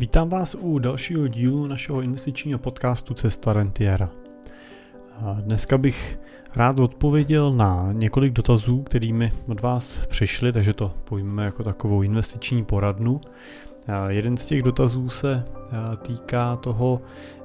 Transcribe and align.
Vítám 0.00 0.28
vás 0.28 0.56
u 0.60 0.78
dalšího 0.78 1.28
dílu 1.28 1.66
našeho 1.66 2.00
investičního 2.00 2.58
podcastu 2.58 3.14
Cesta 3.14 3.52
Rentiera. 3.52 4.10
Dneska 5.40 5.78
bych 5.78 6.18
rád 6.56 6.80
odpověděl 6.80 7.52
na 7.52 7.88
několik 7.92 8.32
dotazů, 8.32 8.82
kterými 8.82 9.32
od 9.48 9.60
vás 9.60 10.06
přišli, 10.06 10.52
takže 10.52 10.72
to 10.72 10.92
pojmeme 11.04 11.44
jako 11.44 11.62
takovou 11.62 12.02
investiční 12.02 12.64
poradnu. 12.64 13.20
Jeden 14.08 14.36
z 14.36 14.46
těch 14.46 14.62
dotazů 14.62 15.08
se 15.08 15.44
týká 16.02 16.56
toho, 16.56 17.00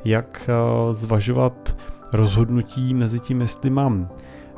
jak 0.06 0.50
zvažovat 0.92 1.76
rozhodnutí 2.14 2.94
mezi 2.94 3.20
tím, 3.20 3.42
jestli 3.42 3.70
mám 3.70 4.10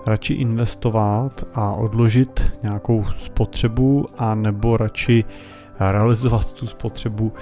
radši 0.07 0.33
investovat 0.33 1.43
a 1.53 1.73
odložit 1.73 2.53
nějakou 2.63 3.05
spotřebu, 3.17 4.05
a 4.17 4.35
nebo 4.35 4.77
radši 4.77 5.23
realizovat 5.79 6.53
tu 6.53 6.67
spotřebu, 6.67 7.33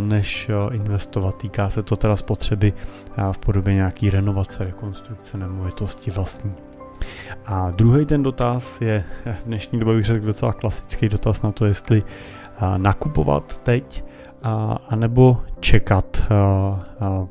než 0.00 0.50
investovat. 0.72 1.34
Týká 1.34 1.70
se 1.70 1.82
to 1.82 1.96
teda 1.96 2.16
spotřeby 2.16 2.72
v 3.32 3.38
podobě 3.38 3.74
nějaký 3.74 4.10
renovace, 4.10 4.64
rekonstrukce 4.64 5.38
nemovitosti 5.38 6.10
vlastní. 6.10 6.52
A 7.46 7.70
druhý 7.70 8.06
ten 8.06 8.22
dotaz 8.22 8.80
je 8.80 9.04
v 9.24 9.44
dnešní 9.46 9.78
době 9.78 9.96
bych 9.96 10.04
řekl 10.04 10.26
docela 10.26 10.52
klasický 10.52 11.08
dotaz 11.08 11.42
na 11.42 11.52
to, 11.52 11.66
jestli 11.66 12.02
nakupovat 12.76 13.58
teď, 13.58 14.04
anebo 14.88 15.42
čekat, 15.60 16.22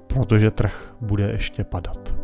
protože 0.08 0.52
trh 0.52 0.94
bude 1.02 1.32
ještě 1.32 1.64
padat. 1.64 2.16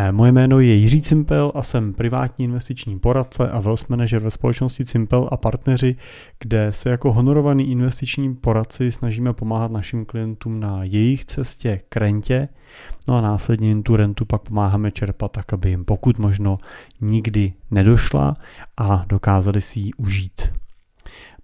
Eh, 0.00 0.12
moje 0.12 0.32
jméno 0.32 0.60
je 0.60 0.74
Jiří 0.74 1.02
Cimpel 1.02 1.52
a 1.54 1.62
jsem 1.62 1.92
privátní 1.92 2.44
investiční 2.44 2.98
poradce 2.98 3.50
a 3.50 3.60
wealth 3.60 3.88
manager 3.88 4.22
ve 4.22 4.30
společnosti 4.30 4.84
Cimpel 4.84 5.28
a 5.32 5.36
partneři, 5.36 5.96
kde 6.40 6.72
se 6.72 6.90
jako 6.90 7.12
honorovaný 7.12 7.70
investiční 7.70 8.34
poradci 8.34 8.92
snažíme 8.92 9.32
pomáhat 9.32 9.70
našim 9.70 10.04
klientům 10.04 10.60
na 10.60 10.84
jejich 10.84 11.24
cestě 11.24 11.80
k 11.88 11.96
rentě, 11.96 12.48
no 13.08 13.16
a 13.16 13.20
následně 13.20 13.82
tu 13.82 13.96
rentu 13.96 14.24
pak 14.24 14.42
pomáháme 14.42 14.90
čerpat 14.90 15.32
tak, 15.32 15.52
aby 15.52 15.70
jim 15.70 15.84
pokud 15.84 16.18
možno 16.18 16.58
nikdy 17.00 17.52
nedošla 17.70 18.36
a 18.76 19.04
dokázali 19.08 19.60
si 19.60 19.80
ji 19.80 19.92
užít. 19.92 20.50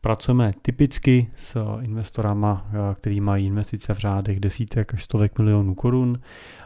Pracujeme 0.05 0.53
typicky 0.63 1.31
s 1.35 1.79
investorama, 1.81 2.67
eh, 2.69 2.95
který 2.95 3.21
mají 3.21 3.47
investice 3.47 3.95
v 3.95 3.99
řádech 3.99 4.41
desítek 4.41 4.95
až 4.95 5.05
stovek 5.05 5.39
milionů 5.39 5.75
korun, 5.75 6.21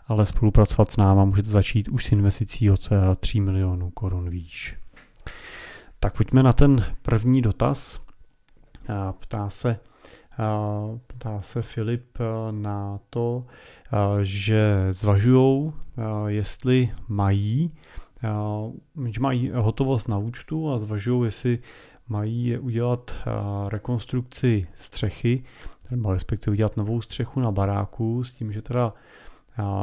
ale 0.07 0.27
spolupracovat 0.27 0.91
s 0.91 0.97
náma 0.97 1.25
můžete 1.25 1.51
začít 1.51 1.89
už 1.89 2.05
s 2.05 2.13
investicí 2.13 2.71
od 2.71 2.89
3 3.21 3.39
eh, 3.39 3.41
milionů 3.43 3.91
korun 3.91 4.31
výš. 4.31 4.77
Tak 6.01 6.17
pojďme 6.17 6.43
na 6.43 6.53
ten 6.53 6.85
první 7.03 7.43
dotaz. 7.43 8.01
Eh, 8.91 8.95
ptá 9.19 9.51
se, 9.51 9.79
ptá 11.07 11.41
se 11.41 11.63
Filip 11.63 12.19
na 12.51 13.01
to, 13.11 13.47
že 14.23 14.89
zvažují, 14.91 15.73
jestli 16.27 16.91
mají, 17.09 17.73
že 19.09 19.21
mají 19.21 19.51
hotovost 19.55 20.09
na 20.09 20.19
účtu 20.19 20.73
a 20.73 20.79
zvažují, 20.79 21.25
jestli 21.25 21.59
mají 22.09 22.59
udělat 22.59 23.15
rekonstrukci 23.69 24.67
střechy, 24.75 25.45
nebo 25.91 26.13
respektive 26.13 26.53
udělat 26.53 26.77
novou 26.77 27.01
střechu 27.01 27.41
na 27.41 27.53
baráku 27.53 28.25
s 28.25 28.33
tím, 28.33 28.53
že 28.53 28.63
teda 28.63 28.95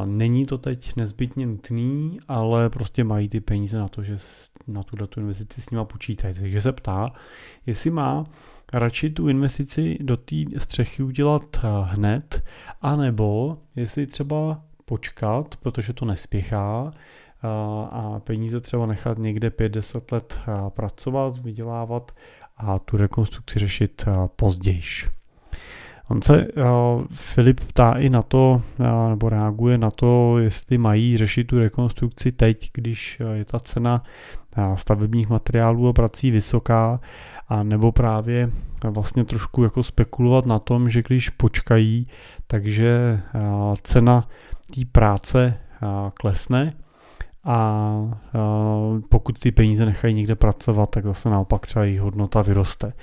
není 0.05 0.45
to 0.45 0.57
teď 0.57 0.95
nezbytně 0.95 1.45
nutný, 1.45 2.19
ale 2.27 2.69
prostě 2.69 3.03
mají 3.03 3.29
ty 3.29 3.39
peníze 3.41 3.77
na 3.77 3.87
to, 3.87 4.03
že 4.03 4.17
na 4.67 4.83
tu 4.83 5.19
investici 5.19 5.61
s 5.61 5.69
nima 5.69 5.85
počítají. 5.85 6.33
Takže 6.33 6.61
se 6.61 6.71
ptá, 6.71 7.11
jestli 7.65 7.89
má 7.89 8.23
radši 8.73 9.09
tu 9.09 9.29
investici 9.29 9.97
do 10.01 10.17
té 10.17 10.35
střechy 10.57 11.03
udělat 11.03 11.59
hned, 11.83 12.43
anebo 12.81 13.57
jestli 13.75 14.07
třeba 14.07 14.61
počkat, 14.85 15.55
protože 15.55 15.93
to 15.93 16.05
nespěchá, 16.05 16.91
a 17.91 18.21
peníze 18.23 18.59
třeba 18.59 18.85
nechat 18.85 19.17
někde 19.17 19.49
5-10 19.49 20.01
let 20.11 20.39
pracovat, 20.69 21.37
vydělávat 21.37 22.11
a 22.57 22.79
tu 22.79 22.97
rekonstrukci 22.97 23.59
řešit 23.59 24.05
později. 24.35 24.81
On 26.07 26.21
se 26.21 26.47
Filip 27.13 27.59
ptá 27.59 27.91
i 27.91 28.09
na 28.09 28.21
to, 28.21 28.61
nebo 29.09 29.29
reaguje 29.29 29.77
na 29.77 29.91
to, 29.91 30.37
jestli 30.37 30.77
mají 30.77 31.17
řešit 31.17 31.43
tu 31.43 31.59
rekonstrukci 31.59 32.31
teď, 32.31 32.69
když 32.73 33.21
je 33.33 33.45
ta 33.45 33.59
cena 33.59 34.03
stavebních 34.75 35.29
materiálů 35.29 35.87
a 35.87 35.93
prací 35.93 36.31
vysoká, 36.31 36.99
a 37.47 37.63
nebo 37.63 37.91
právě 37.91 38.49
vlastně 38.83 39.25
trošku 39.25 39.63
jako 39.63 39.83
spekulovat 39.83 40.45
na 40.45 40.59
tom, 40.59 40.89
že 40.89 41.03
když 41.03 41.29
počkají, 41.29 42.07
takže 42.47 43.19
cena 43.81 44.27
té 44.75 44.81
práce 44.91 45.57
klesne 46.13 46.73
a 47.45 48.19
pokud 49.09 49.39
ty 49.39 49.51
peníze 49.51 49.85
nechají 49.85 50.13
někde 50.13 50.35
pracovat, 50.35 50.89
tak 50.89 51.05
zase 51.05 51.29
naopak 51.29 51.67
třeba 51.67 51.85
jejich 51.85 51.99
hodnota 51.99 52.41
vyroste. 52.41 52.93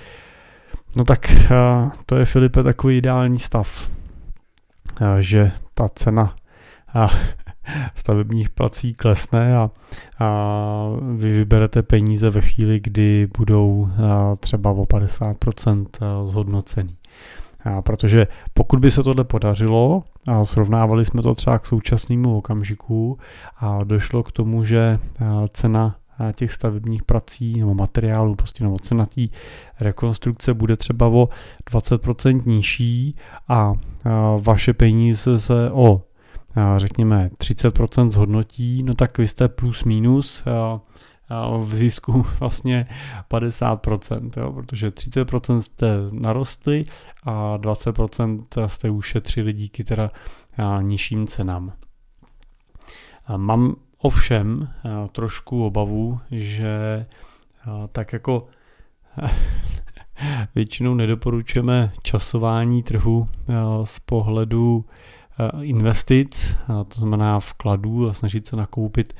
No 0.95 1.03
tak 1.03 1.31
to 2.05 2.15
je 2.15 2.25
Filipe 2.25 2.63
takový 2.63 2.97
ideální 2.97 3.39
stav, 3.39 3.89
že 5.19 5.51
ta 5.73 5.89
cena 5.89 6.35
stavebních 7.95 8.49
prací 8.49 8.93
klesne 8.93 9.57
a, 9.57 9.69
a 10.19 10.29
vy 11.15 11.31
vyberete 11.31 11.81
peníze 11.81 12.29
ve 12.29 12.41
chvíli, 12.41 12.79
kdy 12.79 13.27
budou 13.37 13.89
třeba 14.39 14.71
o 14.71 14.83
50% 14.83 15.85
zhodnocený. 16.25 16.95
A 17.63 17.81
protože 17.81 18.27
pokud 18.53 18.79
by 18.79 18.91
se 18.91 19.03
tohle 19.03 19.23
podařilo 19.23 20.03
a 20.27 20.45
srovnávali 20.45 21.05
jsme 21.05 21.21
to 21.21 21.35
třeba 21.35 21.59
k 21.59 21.65
současnému 21.65 22.37
okamžiku 22.37 23.17
a 23.57 23.83
došlo 23.83 24.23
k 24.23 24.31
tomu, 24.31 24.63
že 24.63 24.99
cena 25.53 25.95
těch 26.35 26.53
stavebních 26.53 27.03
prací 27.03 27.59
nebo 27.59 27.73
materiálů, 27.73 28.35
prostě 28.35 28.63
nebo 28.63 28.79
cena 28.79 29.05
té 29.05 29.21
rekonstrukce 29.81 30.53
bude 30.53 30.77
třeba 30.77 31.07
o 31.07 31.29
20% 31.71 32.41
nižší 32.45 33.15
a 33.47 33.73
vaše 34.39 34.73
peníze 34.73 35.39
se 35.39 35.71
o 35.71 36.01
řekněme 36.77 37.29
30% 37.39 38.09
zhodnotí, 38.09 38.83
no 38.83 38.93
tak 38.93 39.17
vy 39.17 39.27
jste 39.27 39.47
plus 39.47 39.83
minus 39.83 40.43
v 41.57 41.75
zisku 41.75 42.25
vlastně 42.39 42.87
50%, 43.29 44.31
jo, 44.37 44.53
protože 44.53 44.89
30% 44.89 45.59
jste 45.59 45.87
narostli 46.11 46.85
a 47.23 47.57
20% 47.57 48.67
jste 48.67 48.89
ušetřili 48.89 49.53
díky 49.53 49.83
teda 49.83 50.11
nižším 50.81 51.27
cenám. 51.27 51.73
Mám 53.37 53.75
ovšem 53.97 54.69
trošku 55.11 55.65
obavu, 55.65 56.19
že 56.31 57.05
tak 57.91 58.13
jako 58.13 58.47
většinou 60.55 60.93
nedoporučujeme 60.93 61.91
časování 62.01 62.83
trhu 62.83 63.29
z 63.83 63.99
pohledu 63.99 64.85
investic, 65.61 66.55
to 66.67 66.99
znamená 66.99 67.39
vkladů 67.39 68.09
a 68.09 68.13
snažit 68.13 68.47
se 68.47 68.55
nakoupit 68.55 69.13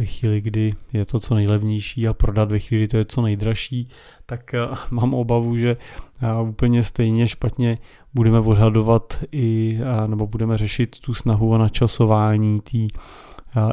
ve 0.00 0.06
chvíli, 0.06 0.40
kdy 0.40 0.74
je 0.92 1.06
to 1.06 1.20
co 1.20 1.34
nejlevnější 1.34 2.08
a 2.08 2.14
prodat 2.14 2.50
ve 2.50 2.58
chvíli, 2.58 2.84
kdy 2.84 2.88
to 2.88 2.96
je 2.96 3.04
co 3.04 3.22
nejdražší, 3.22 3.88
tak 4.26 4.54
eh, 4.54 4.68
mám 4.90 5.14
obavu, 5.14 5.56
že 5.56 5.76
eh, 6.22 6.42
úplně 6.42 6.84
stejně 6.84 7.28
špatně 7.28 7.78
budeme 8.14 8.38
odhadovat 8.38 9.18
i, 9.32 9.78
eh, 9.82 10.08
nebo 10.08 10.26
budeme 10.26 10.56
řešit 10.56 11.00
tu 11.00 11.14
snahu 11.14 11.50
o 11.50 11.58
načasování 11.58 12.60
té 12.60 12.78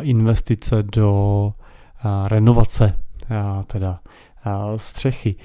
investice 0.02 0.84
do 0.84 1.54
renovace 2.28 3.00
teda 3.68 4.00
střechy, 4.76 5.36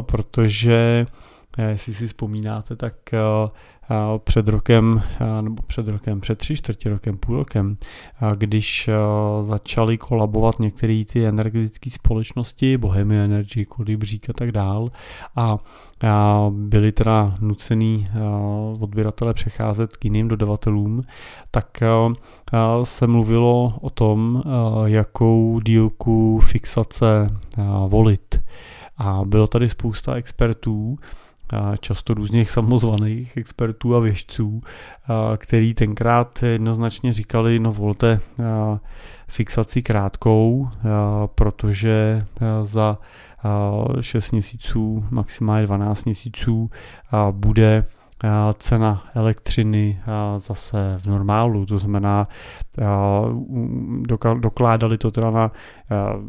protože 0.00 1.06
jestli 1.68 1.94
si 1.94 2.06
vzpomínáte, 2.06 2.76
tak 2.76 2.94
před 4.24 4.48
rokem, 4.48 5.02
nebo 5.40 5.62
před 5.66 5.88
rokem, 5.88 6.20
před 6.20 6.38
tři 6.38 6.56
čtvrtě 6.56 6.88
rokem, 6.88 7.16
půl 7.16 7.36
rokem, 7.36 7.76
když 8.36 8.90
začaly 9.42 9.98
kolabovat 9.98 10.58
některé 10.58 11.04
ty 11.12 11.26
energetické 11.26 11.90
společnosti, 11.90 12.78
Bohemia 12.78 13.24
Energy, 13.24 13.64
Kolibřík 13.64 14.30
a 14.30 14.32
tak 14.32 14.52
dál, 14.52 14.90
a 15.34 15.58
byli 16.50 16.92
teda 16.92 17.34
nucený 17.40 18.08
odběratele 18.80 19.34
přecházet 19.34 19.96
k 19.96 20.04
jiným 20.04 20.28
dodavatelům, 20.28 21.02
tak 21.50 21.82
se 22.82 23.06
mluvilo 23.06 23.74
o 23.80 23.90
tom, 23.90 24.42
jakou 24.84 25.60
dílku 25.64 26.40
fixace 26.40 27.26
volit. 27.88 28.40
A 28.98 29.20
bylo 29.24 29.46
tady 29.46 29.68
spousta 29.68 30.14
expertů, 30.14 30.98
často 31.80 32.14
různých 32.14 32.50
samozvaných 32.50 33.36
expertů 33.36 33.96
a 33.96 34.00
věžců, 34.00 34.62
který 35.36 35.74
tenkrát 35.74 36.42
jednoznačně 36.42 37.12
říkali, 37.12 37.58
no 37.58 37.72
volte 37.72 38.20
fixaci 39.28 39.82
krátkou, 39.82 40.68
protože 41.34 42.26
za 42.62 42.98
6 44.00 44.30
měsíců, 44.30 45.04
maximálně 45.10 45.66
12 45.66 46.04
měsíců 46.04 46.70
bude 47.30 47.84
cena 48.54 49.04
elektřiny 49.14 50.00
zase 50.36 51.00
v 51.02 51.06
normálu, 51.06 51.66
to 51.66 51.78
znamená 51.78 52.28
dokládali 54.40 54.98
to 54.98 55.10
teda 55.10 55.30
na 55.30 55.52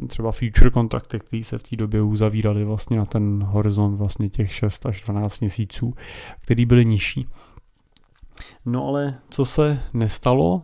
třeba 0.07 0.31
future 0.31 0.69
kontrakty, 0.69 1.19
které 1.19 1.43
se 1.43 1.57
v 1.57 1.63
té 1.63 1.75
době 1.75 2.01
uzavíraly 2.01 2.65
vlastně 2.65 2.97
na 2.97 3.05
ten 3.05 3.43
horizont 3.43 3.95
vlastně 3.95 4.29
těch 4.29 4.53
6 4.53 4.85
až 4.85 5.01
12 5.01 5.39
měsíců, 5.39 5.93
který 6.39 6.65
byly 6.65 6.85
nižší. 6.85 7.25
No 8.65 8.87
ale 8.87 9.15
co 9.29 9.45
se 9.45 9.79
nestalo, 9.93 10.61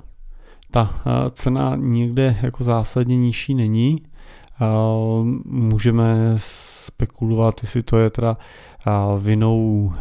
ta 0.72 1.02
cena 1.32 1.76
někde 1.76 2.38
jako 2.42 2.64
zásadně 2.64 3.18
nižší 3.18 3.56
není. 3.56 4.04
Můžeme 5.46 6.34
spekulovat, 6.38 7.56
jestli 7.62 7.84
to 7.84 7.98
je 7.98 8.10
teda 8.10 8.38
vinou 9.20 9.94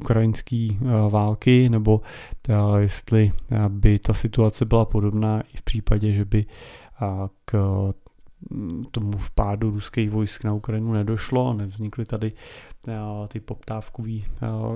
ukrajinské 0.00 0.68
války, 1.10 1.68
nebo 1.68 2.00
jestli 2.78 3.32
by 3.68 3.98
ta 3.98 4.14
situace 4.14 4.64
byla 4.64 4.84
podobná 4.84 5.40
i 5.40 5.56
v 5.56 5.62
případě, 5.62 6.12
že 6.12 6.24
by 6.24 6.46
k 7.44 7.54
tomu 8.90 9.18
vpádu 9.18 9.70
ruských 9.70 10.10
vojsk 10.10 10.44
na 10.44 10.52
Ukrajinu 10.52 10.92
nedošlo, 10.92 11.52
nevznikly 11.52 12.04
tady 12.04 12.32
ty 13.28 13.40
poptávkové 13.40 14.12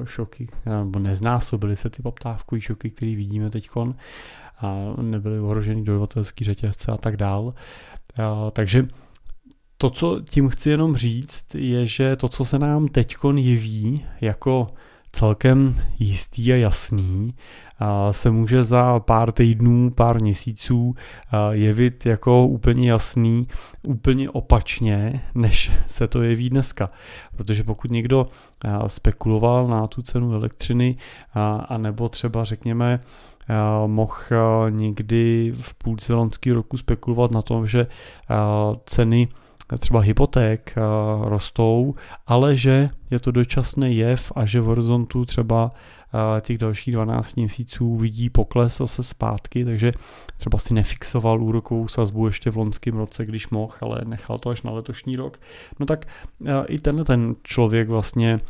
šoky, 0.05 0.49
nebo 0.67 0.99
neznásobily 0.99 1.77
se 1.77 1.91
ty 1.91 2.03
poptávkové 2.03 2.61
šoky, 2.61 2.91
které 2.91 3.17
vidíme 3.17 3.51
teď, 3.51 3.71
a 4.59 4.95
nebyly 5.03 5.41
ohrožený 5.41 5.85
dodavatelský 5.85 6.45
řetězce 6.45 6.93
a 6.93 6.97
tak 6.97 7.17
dál. 7.17 7.55
Takže 8.53 8.89
to, 9.77 9.91
co 9.91 10.21
tím 10.31 10.49
chci 10.49 10.71
jenom 10.71 10.97
říct, 10.97 11.55
je, 11.55 11.87
že 11.87 12.17
to, 12.17 12.29
co 12.29 12.45
se 12.45 12.59
nám 12.59 12.89
teď 12.89 13.17
jeví 13.35 14.05
jako 14.21 14.67
celkem 15.13 15.83
jistý 15.99 16.53
a 16.53 16.57
jasný, 16.57 17.35
se 18.11 18.31
může 18.31 18.65
za 18.65 19.01
pár 19.01 19.33
týdnů, 19.33 19.91
pár 19.97 20.23
měsíců 20.23 20.95
jevit 21.51 22.07
jako 22.07 22.47
úplně 22.47 22.91
jasný, 22.91 23.49
úplně 23.83 24.31
opačně, 24.31 25.21
než 25.35 25.71
se 25.87 26.09
to 26.09 26.23
jeví 26.23 26.51
dneska. 26.51 26.91
Protože 27.37 27.65
pokud 27.65 27.91
někdo 27.91 28.29
spekuloval 28.87 29.69
na 29.69 29.87
tu 29.87 30.03
cenu 30.03 30.33
elektřiny, 30.33 30.97
a 31.69 31.79
nebo 31.79 32.09
třeba 32.09 32.45
řekněme, 32.45 33.01
mohl 33.87 34.71
někdy 34.71 35.53
v 35.57 35.75
půlce 35.75 36.15
loňského 36.15 36.55
roku 36.55 36.77
spekulovat 36.77 37.31
na 37.31 37.43
tom, 37.43 37.67
že 37.67 37.87
ceny 38.85 39.29
třeba 39.79 40.01
hypoték 40.01 40.73
eh, 40.77 40.81
rostou, 41.29 41.95
ale 42.27 42.57
že 42.57 42.89
je 43.11 43.21
to 43.21 43.31
dočasný 43.31 43.97
jev 43.97 44.33
a 44.37 44.47
že 44.47 44.61
v 44.61 44.65
horizontu 44.65 45.25
třeba 45.25 45.73
eh, 46.15 46.41
těch 46.41 46.59
dalších 46.59 46.95
12 46.95 47.35
měsíců 47.35 47.97
vidí 47.97 48.31
pokles 48.31 48.79
zase 48.79 49.03
zpátky, 49.03 49.65
takže 49.65 49.93
třeba 50.37 50.59
si 50.59 50.75
nefixoval 50.75 51.43
úrokovou 51.43 51.89
sazbu 51.89 52.27
ještě 52.27 52.51
v 52.51 52.57
loňském 52.57 52.95
roce, 52.95 53.27
když 53.27 53.51
mohl, 53.51 53.75
ale 53.81 54.01
nechal 54.05 54.39
to 54.39 54.51
až 54.51 54.63
na 54.63 54.71
letošní 54.71 55.17
rok. 55.17 55.41
No 55.79 55.87
tak 55.87 56.07
eh, 56.47 56.53
i 56.67 56.79
tenhle 56.79 57.05
ten 57.05 57.33
člověk 57.43 57.89
vlastně 57.89 58.41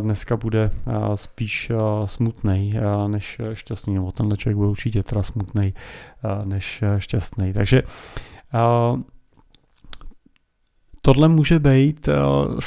dneska 0.00 0.36
bude 0.36 0.70
spíš 1.14 1.72
smutný 2.06 2.74
než 3.06 3.40
šťastný, 3.52 3.94
nebo 3.94 4.12
tenhle 4.12 4.36
člověk 4.36 4.56
bude 4.56 4.68
určitě 4.68 5.02
teda 5.02 5.22
smutný 5.22 5.74
než 6.44 6.84
šťastný. 6.98 7.52
Takže 7.52 7.82
Tohle 11.06 11.28
může 11.28 11.58
být 11.58 12.08
uh, 12.08 12.14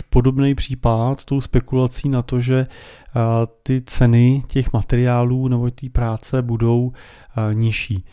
podobný 0.09 0.55
případ 0.55 1.25
tou 1.25 1.41
spekulací 1.41 2.09
na 2.09 2.21
to, 2.21 2.41
že 2.41 2.67
uh, 2.67 3.21
ty 3.63 3.81
ceny 3.81 4.43
těch 4.47 4.73
materiálů 4.73 5.47
nebo 5.47 5.71
té 5.71 5.89
práce 5.89 6.41
budou 6.41 6.81
uh, 6.81 6.93
nižší. 7.53 8.05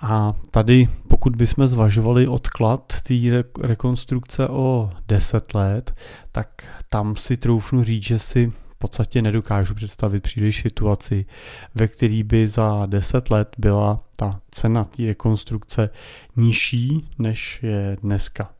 A 0.00 0.34
tady, 0.50 0.88
pokud 1.08 1.36
bychom 1.36 1.66
zvažovali 1.66 2.28
odklad 2.28 2.94
té 3.02 3.14
rekonstrukce 3.60 4.48
o 4.48 4.90
10 5.08 5.54
let, 5.54 5.94
tak 6.32 6.64
tam 6.88 7.16
si 7.16 7.36
troufnu 7.36 7.84
říct, 7.84 8.04
že 8.04 8.18
si 8.18 8.52
v 8.70 8.76
podstatě 8.78 9.22
nedokážu 9.22 9.74
představit 9.74 10.22
příliš 10.22 10.62
situaci, 10.62 11.26
ve 11.74 11.88
který 11.88 12.22
by 12.22 12.48
za 12.48 12.86
10 12.86 13.30
let 13.30 13.48
byla 13.58 14.04
ta 14.16 14.40
cena 14.50 14.84
té 14.84 15.06
rekonstrukce 15.06 15.90
nižší, 16.36 17.08
než 17.18 17.60
je 17.62 17.96
dneska. 18.02 18.50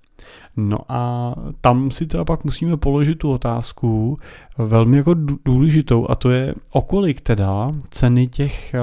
No 0.56 0.78
a 0.88 1.34
tam 1.61 1.90
si 1.90 2.06
teda 2.06 2.25
pak 2.25 2.44
musíme 2.44 2.76
položit 2.76 3.14
tu 3.14 3.32
otázku 3.32 4.19
velmi 4.58 4.96
jako 4.96 5.14
důležitou 5.44 6.06
a 6.11 6.14
to 6.14 6.31
je, 6.31 6.55
okolik 6.70 7.20
teda 7.20 7.72
ceny 7.90 8.26
těch 8.26 8.75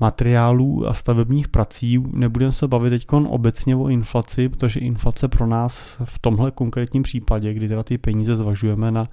materiálů 0.00 0.88
a 0.88 0.94
stavebních 0.94 1.48
prací, 1.48 2.04
nebudeme 2.12 2.52
se 2.52 2.68
bavit 2.68 2.90
teď 2.90 3.06
obecně 3.12 3.76
o 3.76 3.88
inflaci, 3.88 4.48
protože 4.48 4.80
inflace 4.80 5.28
pro 5.28 5.46
nás 5.46 5.96
v 6.04 6.18
tomhle 6.18 6.50
konkrétním 6.50 7.02
případě, 7.02 7.54
kdy 7.54 7.68
teda 7.68 7.82
ty 7.82 7.98
peníze 7.98 8.36
zvažujeme 8.36 8.90
na 8.90 9.08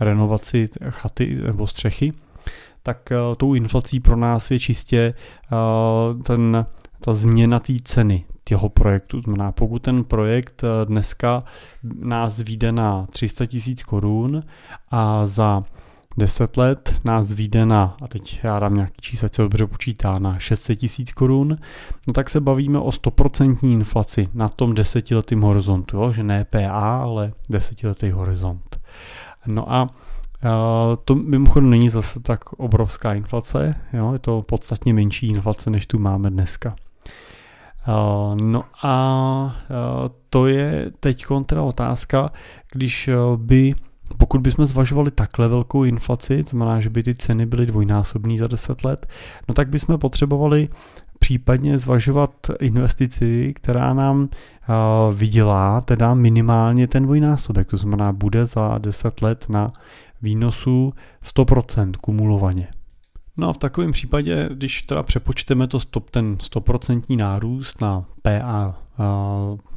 renovaci 0.00 0.68
chaty 0.88 1.38
nebo 1.46 1.66
střechy, 1.66 2.12
tak 2.82 3.12
tou 3.36 3.54
inflací 3.54 4.00
pro 4.00 4.16
nás 4.16 4.50
je 4.50 4.58
čistě 4.58 5.14
ten, 6.22 6.66
ta 7.00 7.14
změna 7.14 7.60
té 7.60 7.72
ceny, 7.84 8.24
jeho 8.50 8.68
projektu. 8.68 9.20
Znamená, 9.22 9.52
pokud 9.52 9.82
ten 9.82 10.04
projekt 10.04 10.64
eh, 10.64 10.86
dneska 10.86 11.44
nás 12.00 12.38
vyjde 12.38 12.72
na 12.72 13.06
300 13.12 13.46
tisíc 13.46 13.82
korun 13.82 14.42
a 14.90 15.26
za 15.26 15.64
10 16.16 16.56
let 16.56 16.94
nás 17.04 17.32
vyjde 17.32 17.66
na, 17.66 17.96
a 18.02 18.08
teď 18.08 18.40
já 18.42 18.58
dám 18.58 18.74
nějaký 18.74 19.00
číslo, 19.00 19.28
co 19.28 19.42
dobře 19.42 19.66
počítá, 19.66 20.18
na 20.18 20.38
600 20.38 20.78
tisíc 20.78 21.12
korun, 21.12 21.58
no 22.06 22.12
tak 22.12 22.30
se 22.30 22.40
bavíme 22.40 22.78
o 22.78 22.88
100% 22.88 23.56
inflaci 23.62 24.28
na 24.34 24.48
tom 24.48 24.74
desetiletým 24.74 25.42
horizontu, 25.42 25.96
jo? 25.96 26.12
že 26.12 26.22
ne 26.22 26.44
PA, 26.44 27.02
ale 27.02 27.32
desetiletý 27.50 28.10
horizont. 28.10 28.80
No 29.46 29.72
a 29.72 29.82
uh, 29.82 29.88
to 31.04 31.14
mimochodem 31.14 31.70
není 31.70 31.90
zase 31.90 32.20
tak 32.20 32.52
obrovská 32.52 33.14
inflace, 33.14 33.74
jo? 33.92 34.12
je 34.12 34.18
to 34.18 34.42
podstatně 34.48 34.94
menší 34.94 35.28
inflace, 35.28 35.70
než 35.70 35.86
tu 35.86 35.98
máme 35.98 36.30
dneska. 36.30 36.76
Eh, 37.88 38.36
no 38.42 38.64
a 38.82 39.56
eh, 39.62 40.10
to 40.30 40.46
je 40.46 40.90
teď 41.00 41.24
teda 41.46 41.62
otázka, 41.62 42.30
když 42.72 43.08
eh, 43.08 43.14
by 43.36 43.74
pokud 44.18 44.40
bychom 44.40 44.66
zvažovali 44.66 45.10
takhle 45.10 45.48
velkou 45.48 45.84
inflaci, 45.84 46.44
to 46.44 46.50
znamená, 46.50 46.80
že 46.80 46.90
by 46.90 47.02
ty 47.02 47.14
ceny 47.14 47.46
byly 47.46 47.66
dvojnásobné 47.66 48.38
za 48.38 48.46
10 48.46 48.84
let, 48.84 49.06
no 49.48 49.54
tak 49.54 49.68
bychom 49.68 49.98
potřebovali 49.98 50.68
případně 51.18 51.78
zvažovat 51.78 52.30
investici, 52.60 53.52
která 53.56 53.94
nám 53.94 54.28
vydělá 55.14 55.80
teda 55.80 56.14
minimálně 56.14 56.88
ten 56.88 57.02
dvojnásobek, 57.02 57.68
to 57.70 57.76
znamená 57.76 58.12
bude 58.12 58.46
za 58.46 58.78
10 58.78 59.22
let 59.22 59.46
na 59.48 59.72
výnosu 60.22 60.92
100% 61.24 61.92
kumulovaně. 62.00 62.68
No 63.36 63.48
a 63.48 63.52
v 63.52 63.58
takovém 63.58 63.92
případě, 63.92 64.48
když 64.52 64.82
teda 64.82 65.02
přepočteme 65.02 65.66
to 65.66 65.80
stop, 65.80 66.10
ten 66.10 66.34
100% 66.34 67.16
nárůst 67.16 67.80
na 67.80 68.04
PA 68.22 68.78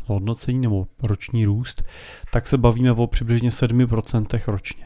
hodnocení 0.06 0.60
nebo 0.60 0.88
roční 1.04 1.46
růst, 1.46 1.84
tak 2.32 2.48
se 2.48 2.58
bavíme 2.58 2.92
o 2.92 3.08
přibližně 3.08 3.50
7% 3.50 4.42
ročně. 4.48 4.86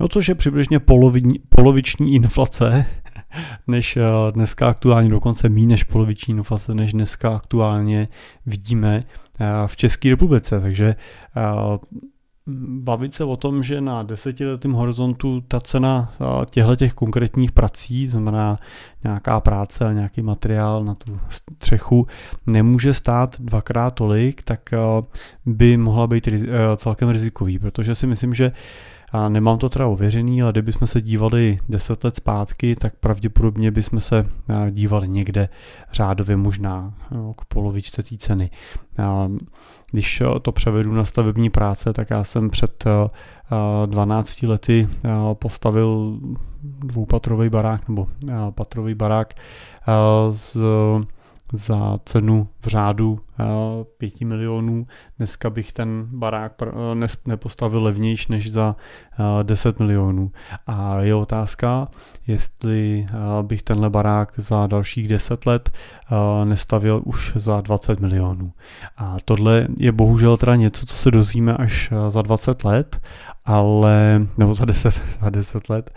No, 0.00 0.08
což 0.08 0.28
je 0.28 0.34
přibližně 0.34 0.80
poloviční, 0.80 1.38
poloviční 1.48 2.14
inflace, 2.14 2.86
než 3.66 3.98
dneska 4.30 4.68
aktuálně, 4.68 5.08
dokonce 5.08 5.48
méně 5.48 5.66
než 5.66 5.84
poloviční 5.84 6.36
inflace, 6.36 6.74
než 6.74 6.92
dneska 6.92 7.36
aktuálně 7.36 8.08
vidíme 8.46 9.04
v 9.66 9.76
České 9.76 10.10
republice. 10.10 10.60
Takže 10.60 10.94
bavit 12.80 13.14
se 13.14 13.24
o 13.24 13.36
tom, 13.36 13.62
že 13.62 13.80
na 13.80 14.02
desetiletém 14.02 14.72
horizontu 14.72 15.40
ta 15.40 15.60
cena 15.60 16.12
těchto 16.50 16.76
těch 16.76 16.94
konkrétních 16.94 17.52
prací, 17.52 18.08
znamená 18.08 18.58
nějaká 19.04 19.40
práce 19.40 19.84
a 19.84 19.92
nějaký 19.92 20.22
materiál 20.22 20.84
na 20.84 20.94
tu 20.94 21.20
střechu, 21.28 22.06
nemůže 22.46 22.94
stát 22.94 23.40
dvakrát 23.40 23.90
tolik, 23.90 24.42
tak 24.42 24.60
by 25.46 25.76
mohla 25.76 26.06
být 26.06 26.28
celkem 26.76 27.08
rizikový, 27.08 27.58
protože 27.58 27.94
si 27.94 28.06
myslím, 28.06 28.34
že 28.34 28.52
a 29.14 29.28
nemám 29.28 29.58
to 29.58 29.68
teda 29.68 29.86
ověřený, 29.86 30.42
ale 30.42 30.52
kdybychom 30.52 30.88
se 30.88 31.00
dívali 31.00 31.58
10 31.68 32.04
let 32.04 32.16
zpátky, 32.16 32.76
tak 32.76 32.94
pravděpodobně 32.96 33.70
bychom 33.70 34.00
se 34.00 34.26
dívali 34.70 35.08
někde 35.08 35.48
řádově 35.92 36.36
možná 36.36 36.94
k 37.36 37.44
polovičce 37.44 38.02
té 38.02 38.16
ceny. 38.16 38.50
Když 39.90 40.22
to 40.42 40.52
převedu 40.52 40.94
na 40.94 41.04
stavební 41.04 41.50
práce, 41.50 41.92
tak 41.92 42.10
já 42.10 42.24
jsem 42.24 42.50
před 42.50 42.84
12 43.86 44.42
lety 44.42 44.88
postavil 45.32 46.18
dvoupatrový 46.62 47.48
barák 47.48 47.88
nebo 47.88 48.06
patrový 48.50 48.94
barák 48.94 49.34
s 50.32 50.56
za 51.56 51.98
cenu 52.04 52.48
v 52.60 52.66
řádu 52.66 53.20
5 53.98 54.20
milionů, 54.20 54.86
dneska 55.18 55.50
bych 55.50 55.72
ten 55.72 56.06
barák 56.12 56.52
nepostavil 57.26 57.82
levnější 57.82 58.26
než 58.32 58.52
za 58.52 58.76
10 59.42 59.78
milionů. 59.78 60.32
A 60.66 61.00
je 61.00 61.14
otázka, 61.14 61.88
jestli 62.26 63.06
bych 63.42 63.62
tenhle 63.62 63.90
barák 63.90 64.32
za 64.36 64.66
dalších 64.66 65.08
10 65.08 65.46
let 65.46 65.70
nestavil 66.44 67.02
už 67.04 67.32
za 67.34 67.60
20 67.60 68.00
milionů. 68.00 68.52
A 68.96 69.16
tohle 69.24 69.68
je 69.78 69.92
bohužel 69.92 70.36
teda 70.36 70.56
něco, 70.56 70.86
co 70.86 70.96
se 70.96 71.10
dozvíme 71.10 71.56
až 71.56 71.92
za 72.08 72.22
20 72.22 72.64
let 72.64 73.00
ale, 73.44 74.26
nebo 74.38 74.54
za 74.54 74.64
10, 74.64 75.02
za 75.22 75.30
10 75.30 75.68
let, 75.68 75.90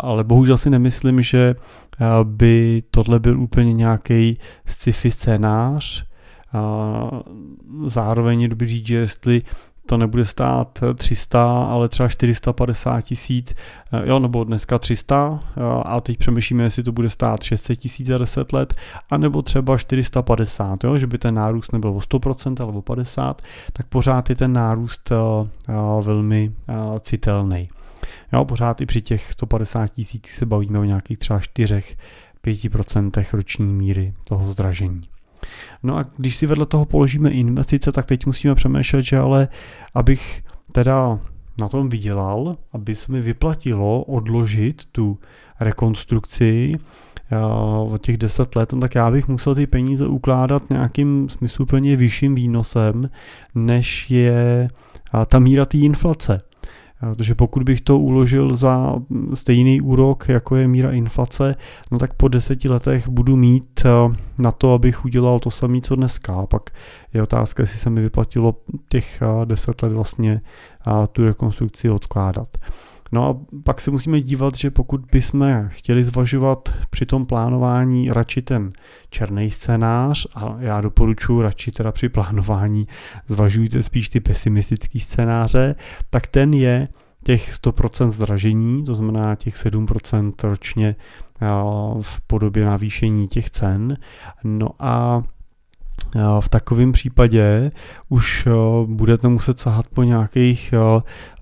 ale 0.00 0.24
bohužel 0.24 0.56
si 0.56 0.70
nemyslím, 0.70 1.22
že 1.22 1.54
by 2.24 2.82
tohle 2.90 3.18
byl 3.18 3.40
úplně 3.40 3.72
nějaký 3.72 4.38
sci-fi 4.66 5.10
scénář, 5.10 6.04
zároveň 7.86 8.40
je 8.40 8.48
dobrý 8.48 8.68
říct, 8.68 8.86
že 8.86 8.96
jestli 8.96 9.42
to 9.86 9.96
nebude 9.96 10.24
stát 10.24 10.80
300, 10.94 11.64
ale 11.64 11.88
třeba 11.88 12.08
450 12.08 13.00
tisíc, 13.00 13.54
eh, 13.92 14.08
jo, 14.08 14.18
nebo 14.18 14.44
dneska 14.44 14.78
300 14.78 15.40
eh, 15.56 15.60
a 15.84 16.00
teď 16.00 16.18
přemýšlíme, 16.18 16.64
jestli 16.64 16.82
to 16.82 16.92
bude 16.92 17.10
stát 17.10 17.42
600 17.42 17.78
tisíc 17.78 18.06
za 18.06 18.18
10 18.18 18.52
let, 18.52 18.74
anebo 19.10 19.42
třeba 19.42 19.78
450, 19.78 20.84
jo, 20.84 20.98
že 20.98 21.06
by 21.06 21.18
ten 21.18 21.34
nárůst 21.34 21.72
nebyl 21.72 21.90
o 21.90 21.98
100% 21.98 22.62
ale 22.62 22.72
o 22.72 22.82
50, 22.82 23.42
tak 23.72 23.86
pořád 23.86 24.30
je 24.30 24.36
ten 24.36 24.52
nárůst 24.52 25.12
velmi 26.02 26.52
citelný. 27.00 27.68
Jo, 28.32 28.44
pořád 28.44 28.80
i 28.80 28.86
při 28.86 29.00
těch 29.00 29.32
150 29.32 29.88
tisíc 29.88 30.26
se 30.26 30.46
bavíme 30.46 30.78
o 30.78 30.84
nějakých 30.84 31.18
třeba 31.18 31.40
4-5% 32.44 33.24
roční 33.32 33.66
míry 33.66 34.14
toho 34.24 34.52
zdražení. 34.52 35.11
No 35.82 35.98
a 35.98 36.04
když 36.16 36.36
si 36.36 36.46
vedle 36.46 36.66
toho 36.66 36.84
položíme 36.84 37.30
investice, 37.30 37.92
tak 37.92 38.06
teď 38.06 38.26
musíme 38.26 38.54
přemýšlet, 38.54 39.02
že 39.02 39.18
ale 39.18 39.48
abych 39.94 40.42
teda 40.72 41.18
na 41.58 41.68
tom 41.68 41.88
vydělal, 41.88 42.56
aby 42.72 42.94
se 42.94 43.12
mi 43.12 43.20
vyplatilo 43.20 44.02
odložit 44.02 44.84
tu 44.92 45.18
rekonstrukci 45.60 46.74
uh, 46.76 47.92
od 47.92 48.02
těch 48.02 48.16
10 48.16 48.56
let, 48.56 48.72
no 48.72 48.80
tak 48.80 48.94
já 48.94 49.10
bych 49.10 49.28
musel 49.28 49.54
ty 49.54 49.66
peníze 49.66 50.06
ukládat 50.06 50.70
nějakým 50.70 51.28
smysluplně 51.28 51.96
vyšším 51.96 52.34
výnosem, 52.34 53.10
než 53.54 54.10
je 54.10 54.68
uh, 55.14 55.24
ta 55.24 55.38
míra 55.38 55.64
té 55.64 55.78
inflace. 55.78 56.38
Protože 57.10 57.34
pokud 57.34 57.62
bych 57.62 57.80
to 57.80 57.98
uložil 57.98 58.54
za 58.54 58.94
stejný 59.34 59.80
úrok, 59.80 60.28
jako 60.28 60.56
je 60.56 60.68
míra 60.68 60.92
inflace, 60.92 61.54
no 61.90 61.98
tak 61.98 62.14
po 62.14 62.28
deseti 62.28 62.68
letech 62.68 63.08
budu 63.08 63.36
mít 63.36 63.82
eh, 63.84 64.16
na 64.38 64.50
to, 64.50 64.72
abych 64.72 65.04
udělal 65.04 65.38
to 65.38 65.50
samé, 65.50 65.80
co 65.80 65.96
dneska. 65.96 66.34
A 66.34 66.46
pak 66.46 66.70
je 67.14 67.22
otázka, 67.22 67.62
jestli 67.62 67.78
se 67.78 67.90
mi 67.90 68.00
vyplatilo 68.00 68.54
těch 68.88 69.22
eh, 69.22 69.46
deset 69.46 69.82
let 69.82 69.92
vlastně 69.92 70.40
eh, 70.86 71.06
tu 71.12 71.24
rekonstrukci 71.24 71.90
odkládat. 71.90 72.48
No 73.14 73.28
a 73.28 73.36
pak 73.64 73.80
se 73.80 73.90
musíme 73.90 74.20
dívat, 74.20 74.54
že 74.54 74.70
pokud 74.70 75.00
bychom 75.12 75.68
chtěli 75.68 76.04
zvažovat 76.04 76.74
při 76.90 77.06
tom 77.06 77.24
plánování 77.24 78.08
radši 78.10 78.42
ten 78.42 78.72
černý 79.10 79.50
scénář, 79.50 80.26
a 80.34 80.56
já 80.58 80.80
doporučuji 80.80 81.42
radši 81.42 81.70
teda 81.70 81.92
při 81.92 82.08
plánování 82.08 82.86
zvažujte 83.28 83.82
spíš 83.82 84.08
ty 84.08 84.20
pesimistické 84.20 85.00
scénáře, 85.00 85.74
tak 86.10 86.26
ten 86.26 86.54
je 86.54 86.88
těch 87.24 87.52
100% 87.52 88.10
zdražení, 88.10 88.84
to 88.84 88.94
znamená 88.94 89.34
těch 89.34 89.54
7% 89.54 90.32
ročně 90.42 90.96
v 92.00 92.20
podobě 92.26 92.64
navýšení 92.64 93.28
těch 93.28 93.50
cen. 93.50 93.96
No 94.44 94.68
a 94.78 95.22
v 96.40 96.48
takovém 96.48 96.92
případě 96.92 97.70
už 98.08 98.48
budete 98.86 99.28
muset 99.28 99.60
sahat 99.60 99.86
po 99.94 100.02
nějakých 100.02 100.74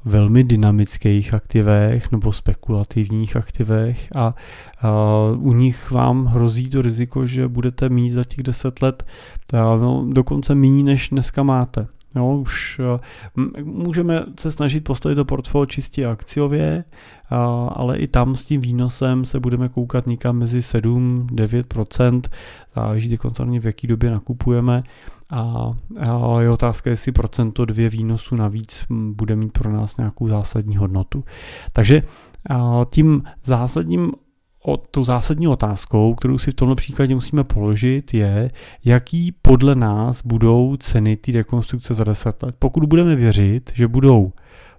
velmi 0.05 0.45
dynamických 0.45 1.35
aktivech 1.35 2.13
nebo 2.13 2.33
spekulativních 2.33 3.37
aktivech 3.37 4.09
a 4.15 4.35
u 5.37 5.53
nich 5.53 5.91
vám 5.91 6.27
hrozí 6.27 6.71
to 6.71 6.83
riziko, 6.83 7.27
že 7.27 7.49
budete 7.49 7.89
mít 7.89 8.11
za 8.11 8.25
těch 8.25 8.43
10 8.43 8.83
let 8.83 9.07
no, 9.53 10.07
dokonce 10.13 10.55
méně, 10.55 10.85
než 10.85 11.09
dneska 11.09 11.43
máte. 11.43 11.87
Jo, 12.17 12.37
už 12.37 12.81
můžeme 13.65 14.25
se 14.41 14.53
snažit 14.53 14.85
postavit 14.85 15.15
do 15.15 15.25
portfolio 15.25 15.67
čistě 15.67 16.07
akciově, 16.07 16.85
ale 17.69 17.99
i 17.99 18.07
tam 18.07 18.35
s 18.35 18.45
tím 18.45 18.61
výnosem 18.61 19.25
se 19.25 19.41
budeme 19.41 19.69
koukat 19.69 20.07
někam 20.07 20.39
mezi 20.39 20.59
7-9%, 20.59 22.21
záleží 22.75 23.17
koncerně 23.17 23.61
v 23.61 23.67
jaký 23.67 23.87
době 23.87 24.11
nakupujeme 24.11 24.83
a 25.31 25.71
je 26.41 26.51
otázka, 26.51 26.91
jestli 26.91 27.13
procento 27.13 27.65
dvě 27.65 27.89
výnosu 27.89 28.37
navíc 28.37 28.87
bude 28.91 29.37
mít 29.37 29.53
pro 29.53 29.73
nás 29.73 29.97
nějakou 29.97 30.29
zásadní 30.29 30.77
hodnotu. 30.77 31.25
Takže 31.73 32.03
tím 32.91 33.23
zásadním 33.45 34.13
o, 34.65 34.77
tou 34.77 35.05
zásadní 35.05 35.49
otázkou, 35.49 36.15
kterou 36.15 36.39
si 36.39 36.51
v 36.51 36.55
tomto 36.55 36.75
příkladě 36.75 37.15
musíme 37.15 37.45
položit, 37.45 38.15
je, 38.15 38.51
jaký 38.85 39.33
podle 39.33 39.75
nás 39.75 40.23
budou 40.25 40.77
ceny 40.77 41.17
té 41.17 41.33
rekonstrukce 41.33 41.95
za 41.95 42.05
10 42.05 42.43
let. 42.43 42.55
Pokud 42.59 42.85
budeme 42.85 43.17
věřit, 43.17 43.73
že 43.75 43.89
budou 43.89 44.33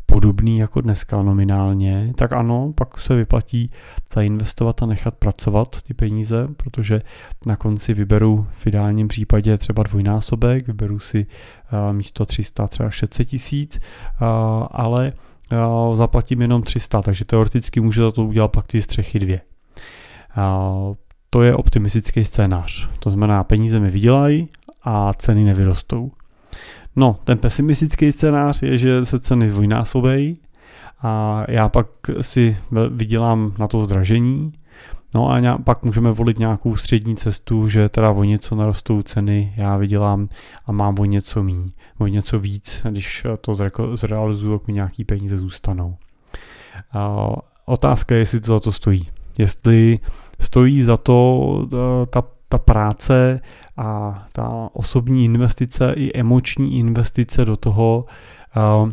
podobný 0.06 0.58
jako 0.58 0.82
dneska 0.82 1.22
nominálně, 1.22 2.14
tak 2.16 2.34
ano, 2.34 2.74
pak 2.76 3.00
se 3.00 3.16
vyplatí 3.16 3.72
zainvestovat 4.14 4.84
a 4.84 4.86
nechat 4.86 5.16
pracovat 5.16 5.82
ty 5.82 5.94
peníze, 5.94 6.48
protože 6.58 7.02
na 7.46 7.56
konci 7.56 7.94
vyberu 7.94 8.48
v 8.52 8.68
ideálním 8.68 9.08
případě 9.08 9.58
třeba 9.58 9.84
dvojnásobek, 9.84 10.68
vyberu 10.68 11.00
si 11.00 11.26
uh, 11.74 11.94
místo 11.94 12.26
300 12.26 12.68
třeba 12.68 12.90
600 12.90 13.28
tisíc, 13.28 13.80
uh, 13.80 14.28
ale 14.72 15.14
uh, 15.52 15.96
zaplatím 15.96 16.42
jenom 16.42 16.64
300, 16.64 17.02
takže 17.02 17.26
teoreticky 17.26 17.80
můžu 17.80 18.02
za 18.02 18.12
to 18.12 18.26
udělat 18.26 18.48
pak 18.48 18.68
ty 18.68 18.82
střechy 18.82 19.20
dvě. 19.20 19.51
To 21.30 21.42
je 21.42 21.56
optimistický 21.56 22.26
scénář. 22.26 22.90
To 23.00 23.10
znamená, 23.10 23.44
peníze 23.44 23.80
mi 23.80 23.92
vydělají 23.92 24.50
a 24.84 25.14
ceny 25.14 25.44
nevyrostou. 25.44 26.12
No, 26.96 27.18
ten 27.24 27.38
pesimistický 27.38 28.12
scénář 28.12 28.62
je, 28.64 28.78
že 28.78 29.06
se 29.06 29.20
ceny 29.20 29.50
zdvojnásobejí 29.50 30.38
a 31.02 31.44
já 31.48 31.70
pak 31.70 31.88
si 32.22 32.58
vydělám 32.90 33.54
na 33.58 33.68
to 33.68 33.86
zdražení, 33.86 34.54
No 35.14 35.30
a 35.30 35.58
pak 35.58 35.84
můžeme 35.84 36.12
volit 36.12 36.40
nějakou 36.40 36.76
střední 36.76 37.16
cestu, 37.16 37.68
že 37.68 37.90
teda 37.90 38.12
o 38.12 38.24
něco 38.24 38.56
narostou 38.56 39.02
ceny, 39.02 39.54
já 39.58 39.78
vydělám 39.78 40.30
a 40.66 40.72
mám 40.72 41.00
o 41.00 41.06
něco 41.06 41.44
míň, 41.44 41.72
o 41.98 42.08
něco 42.08 42.40
víc, 42.40 42.82
když 42.90 43.26
to 43.42 43.56
zrealizuju, 43.94 44.54
jako 44.54 44.72
nějaký 44.72 45.04
peníze 45.04 45.38
zůstanou. 45.38 45.96
A 46.94 47.28
otázka 47.66 48.16
je, 48.16 48.22
jestli 48.22 48.40
to 48.40 48.54
za 48.54 48.60
to 48.60 48.72
stojí 48.72 49.10
jestli 49.42 50.00
stojí 50.40 50.84
za 50.84 50.98
to 50.98 51.18
eh, 51.74 52.06
ta, 52.06 52.24
ta 52.50 52.58
práce 52.58 53.40
a 53.78 54.24
ta 54.32 54.70
osobní 54.74 55.26
investice 55.26 55.94
i 55.96 56.20
emoční 56.20 56.80
investice 56.80 57.46
do 57.46 57.58
toho, 57.58 58.06
eh, 58.58 58.92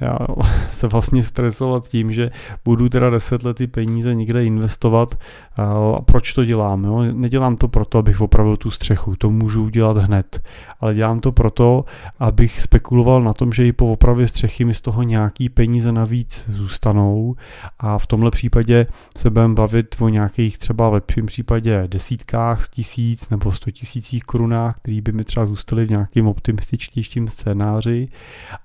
já 0.00 0.18
se 0.70 0.86
vlastně 0.86 1.22
stresovat 1.22 1.88
tím, 1.88 2.12
že 2.12 2.30
budu 2.64 2.88
teda 2.88 3.10
deset 3.10 3.42
let 3.42 3.56
ty 3.56 3.66
peníze 3.66 4.14
někde 4.14 4.44
investovat 4.44 5.14
a 5.56 6.02
proč 6.02 6.32
to 6.32 6.44
dělám. 6.44 6.84
Jo? 6.84 7.02
Nedělám 7.12 7.56
to 7.56 7.68
proto, 7.68 7.98
abych 7.98 8.20
opravil 8.20 8.56
tu 8.56 8.70
střechu, 8.70 9.16
to 9.16 9.30
můžu 9.30 9.64
udělat 9.64 9.96
hned, 9.96 10.42
ale 10.80 10.94
dělám 10.94 11.20
to 11.20 11.32
proto, 11.32 11.84
abych 12.18 12.60
spekuloval 12.60 13.22
na 13.22 13.32
tom, 13.32 13.52
že 13.52 13.66
i 13.66 13.72
po 13.72 13.92
opravě 13.92 14.28
střechy 14.28 14.64
mi 14.64 14.74
z 14.74 14.80
toho 14.80 15.02
nějaký 15.02 15.48
peníze 15.48 15.92
navíc 15.92 16.44
zůstanou 16.48 17.36
a 17.78 17.98
v 17.98 18.06
tomhle 18.06 18.30
případě 18.30 18.86
se 19.16 19.30
budeme 19.30 19.54
bavit 19.54 19.96
o 20.00 20.08
nějakých 20.08 20.58
třeba 20.58 20.88
v 20.88 20.92
lepším 20.92 21.26
případě 21.26 21.84
desítkách 21.86 22.68
tisíc 22.68 23.28
nebo 23.28 23.52
sto 23.52 23.70
tisících 23.70 24.24
korunách, 24.24 24.76
který 24.78 25.00
by 25.00 25.12
mi 25.12 25.24
třeba 25.24 25.46
zůstaly 25.46 25.84
v 25.84 25.90
nějakým 25.90 26.26
optimističtějším 26.26 27.28
scénáři 27.28 28.08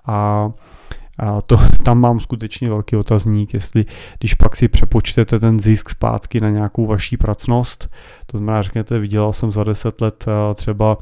a 0.06 0.50
a 1.17 1.41
to, 1.41 1.58
tam 1.84 2.00
mám 2.00 2.20
skutečně 2.20 2.70
velký 2.70 2.96
otazník, 2.96 3.53
jestli 3.53 3.86
když 4.20 4.34
pak 4.34 4.55
si 4.55 4.67
přepočtete 4.67 5.39
ten 5.39 5.60
zisk 5.60 5.89
zpátky 5.89 6.39
na 6.39 6.50
nějakou 6.50 6.86
vaší 6.86 7.17
pracnost, 7.17 7.89
to 8.25 8.38
znamená, 8.38 8.62
řekněte, 8.62 9.00
vydělal 9.00 9.34
jsem 9.34 9.51
za 9.51 9.63
10 9.63 10.01
let 10.01 10.25
třeba 10.55 10.98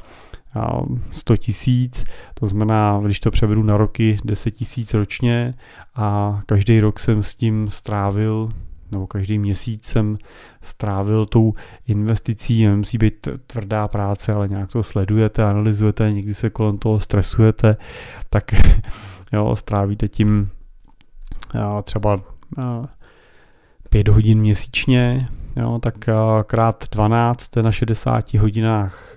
100 1.12 1.36
tisíc, 1.36 2.04
to 2.34 2.46
znamená, 2.46 3.00
když 3.04 3.20
to 3.20 3.30
převedu 3.30 3.62
na 3.62 3.76
roky, 3.76 4.18
10 4.24 4.50
tisíc 4.50 4.94
ročně 4.94 5.54
a 5.94 6.40
každý 6.46 6.80
rok 6.80 6.98
jsem 6.98 7.22
s 7.22 7.36
tím 7.36 7.70
strávil 7.70 8.48
nebo 8.92 9.06
každý 9.06 9.38
měsíc 9.38 9.84
jsem 9.84 10.18
strávil 10.62 11.26
tou 11.26 11.54
investicí, 11.86 12.66
nemusí 12.66 12.98
být 12.98 13.28
tvrdá 13.46 13.88
práce, 13.88 14.32
ale 14.32 14.48
nějak 14.48 14.70
to 14.72 14.82
sledujete, 14.82 15.44
analyzujete, 15.44 16.12
někdy 16.12 16.34
se 16.34 16.50
kolem 16.50 16.78
toho 16.78 17.00
stresujete, 17.00 17.76
tak 18.30 18.44
jo, 19.32 19.56
strávíte 19.56 20.08
tím 20.08 20.50
třeba 21.82 22.20
pět 23.90 24.08
hodin 24.08 24.40
měsíčně, 24.40 25.28
jo, 25.56 25.78
tak 25.82 25.94
krát 26.46 26.84
12 26.92 27.56
na 27.56 27.72
60 27.72 28.34
hodinách 28.34 29.16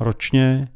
ročně, 0.00 0.68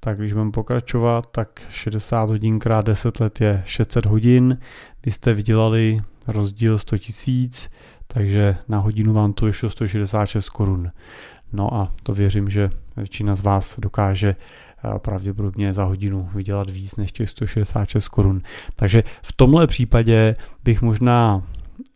tak 0.00 0.18
když 0.18 0.32
budeme 0.32 0.50
pokračovat, 0.50 1.26
tak 1.32 1.60
60 1.70 2.30
hodin 2.30 2.58
krát 2.58 2.86
10 2.86 3.20
let 3.20 3.40
je 3.40 3.62
600 3.66 4.06
hodin. 4.06 4.58
Vy 5.06 5.12
jste 5.12 5.34
vydělali 5.34 5.96
rozdíl 6.26 6.78
100 6.78 6.98
tisíc, 6.98 7.70
takže 8.06 8.56
na 8.68 8.78
hodinu 8.78 9.12
vám 9.12 9.32
to 9.32 9.46
vyšlo 9.46 9.70
166 9.70 10.48
korun. 10.48 10.90
No 11.52 11.74
a 11.74 11.92
to 12.02 12.14
věřím, 12.14 12.50
že 12.50 12.70
většina 12.96 13.36
z 13.36 13.42
vás 13.42 13.80
dokáže 13.80 14.28
eh, 14.28 14.69
pravděpodobně 14.98 15.72
za 15.72 15.84
hodinu 15.84 16.28
vydělat 16.34 16.70
víc 16.70 16.96
než 16.96 17.12
těch 17.12 17.30
166 17.30 18.08
korun. 18.08 18.42
Takže 18.76 19.02
v 19.22 19.32
tomhle 19.32 19.66
případě 19.66 20.36
bych 20.64 20.82
možná 20.82 21.42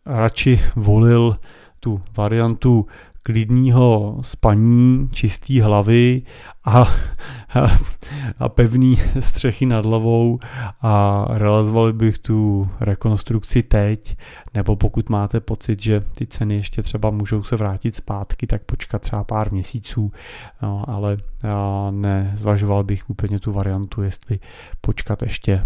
radši 0.07 0.61
volil 0.76 1.38
tu 1.81 2.03
variantu 2.17 2.87
klidního 3.26 4.19
spaní, 4.23 5.09
čistý 5.12 5.61
hlavy 5.61 6.23
a, 6.64 6.88
a 8.38 8.49
pevný 8.49 8.99
střechy 9.21 9.66
nad 9.66 9.87
hlavou 9.87 10.38
a 10.83 11.25
realizoval 11.31 11.93
bych 11.93 12.19
tu 12.19 12.69
rekonstrukci 12.81 13.62
teď, 13.62 14.16
nebo 14.54 14.76
pokud 14.76 15.09
máte 15.09 15.40
pocit, 15.40 15.83
že 15.83 16.00
ty 16.00 16.26
ceny 16.26 16.54
ještě 16.54 16.83
třeba 16.83 17.11
můžou 17.11 17.43
se 17.43 17.57
vrátit 17.57 17.97
zpátky, 17.97 18.47
tak 18.47 18.62
počkat 18.62 19.02
třeba 19.02 19.25
pár 19.25 19.52
měsíců, 19.52 20.12
no, 20.62 20.85
ale 20.88 21.16
nezvažoval 21.90 22.85
bych 22.85 23.11
úplně 23.11 23.38
tu 23.38 23.52
variantu, 23.52 24.02
jestli 24.02 24.38
počkat 24.81 25.23
ještě 25.23 25.64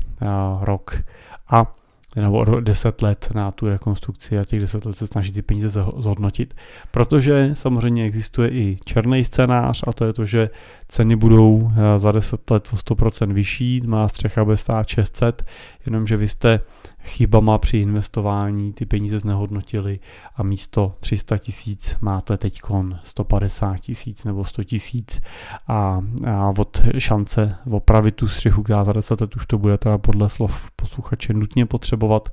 rok. 0.61 1.03
A 1.51 1.75
nebo 2.21 2.61
10 2.61 3.03
let 3.03 3.29
na 3.35 3.51
tu 3.51 3.67
rekonstrukci 3.67 4.39
a 4.39 4.45
těch 4.45 4.61
10 4.61 4.85
let 4.85 4.97
se 4.97 5.07
snaží 5.07 5.33
ty 5.33 5.43
peníze 5.43 5.85
zhodnotit. 5.99 6.55
Protože 6.91 7.51
samozřejmě 7.53 8.05
existuje 8.05 8.51
i 8.51 8.77
černý 8.85 9.25
scénář 9.25 9.85
a 9.87 9.93
to 9.93 10.05
je 10.05 10.13
to, 10.13 10.25
že 10.25 10.51
ceny 10.89 11.17
budou 11.17 11.71
eh, 11.71 11.99
za 11.99 12.13
10 12.13 12.51
let 12.51 12.69
o 12.73 12.77
100% 12.77 13.33
vyšší, 13.33 13.81
má 13.87 14.09
střecha 14.09 14.45
bude 14.45 14.57
stát 14.57 14.89
600, 14.89 15.45
jenomže 15.87 16.17
vy 16.17 16.29
jste 16.29 16.61
chybama 17.09 17.59
při 17.59 17.79
investování 17.79 18.73
ty 18.73 18.87
peníze 18.87 19.19
znehodnotili 19.19 20.01
a 20.37 20.43
místo 20.43 20.93
300 21.01 21.39
tisíc 21.39 21.97
máte 22.01 22.37
teď 22.37 22.61
150 23.03 23.77
tisíc 23.77 24.25
nebo 24.25 24.45
100 24.45 24.65
tisíc. 24.65 25.21
A, 25.69 26.01
a 26.27 26.55
od 26.59 26.83
šance 26.99 27.57
opravit 27.71 28.15
tu 28.15 28.29
střichu, 28.29 28.63
která 28.63 28.85
za 28.85 28.93
10 28.93 29.21
let 29.21 29.37
už 29.37 29.47
to 29.47 29.59
bude 29.59 29.79
teda 29.79 29.99
podle 29.99 30.29
slov 30.29 30.71
posluchače 30.77 31.33
nutně 31.33 31.67
potřebovat, 31.67 32.29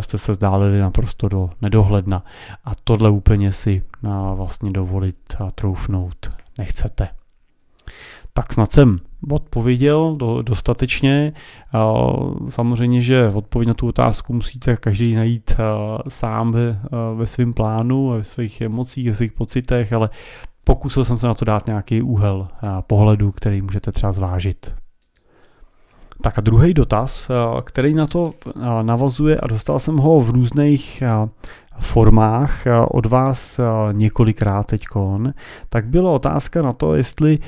jste 0.00 0.18
se 0.18 0.34
zdálili 0.34 0.80
naprosto 0.80 1.28
do 1.28 1.50
nedohledna. 1.62 2.24
A 2.64 2.72
tohle 2.84 3.10
úplně 3.10 3.52
si 3.52 3.82
vlastně 4.34 4.70
dovolit 4.70 5.36
a 5.38 5.50
troufnout 5.50 6.32
nechcete. 6.58 7.08
Tak 8.32 8.52
snad 8.52 8.72
jsem 8.72 9.00
odpověděl 9.30 10.16
do, 10.16 10.42
dostatečně. 10.42 11.32
Samozřejmě, 12.48 13.00
že 13.00 13.28
odpověď 13.28 13.68
na 13.68 13.74
tu 13.74 13.88
otázku 13.88 14.32
musíte 14.32 14.76
každý 14.76 15.14
najít 15.14 15.56
sám 16.08 16.52
ve, 16.52 16.80
ve 17.14 17.26
svém 17.26 17.52
plánu, 17.52 18.08
ve 18.08 18.24
svých 18.24 18.60
emocích, 18.60 19.08
ve 19.08 19.14
svých 19.14 19.32
pocitech, 19.32 19.92
ale 19.92 20.10
pokusil 20.64 21.04
jsem 21.04 21.18
se 21.18 21.26
na 21.26 21.34
to 21.34 21.44
dát 21.44 21.66
nějaký 21.66 22.02
úhel 22.02 22.48
pohledu, 22.86 23.32
který 23.32 23.62
můžete 23.62 23.92
třeba 23.92 24.12
zvážit. 24.12 24.74
Tak 26.22 26.38
a 26.38 26.40
druhý 26.40 26.74
dotaz, 26.74 27.30
který 27.64 27.94
na 27.94 28.06
to 28.06 28.32
navazuje 28.82 29.36
a 29.36 29.46
dostal 29.46 29.78
jsem 29.78 29.96
ho 29.96 30.20
v 30.20 30.30
různých 30.30 31.02
formách 31.80 32.64
od 32.90 33.06
vás 33.06 33.60
několikrát 33.92 34.66
teďkon, 34.66 35.32
tak 35.68 35.86
byla 35.86 36.10
otázka 36.10 36.62
na 36.62 36.72
to, 36.72 36.94
jestli 36.94 37.38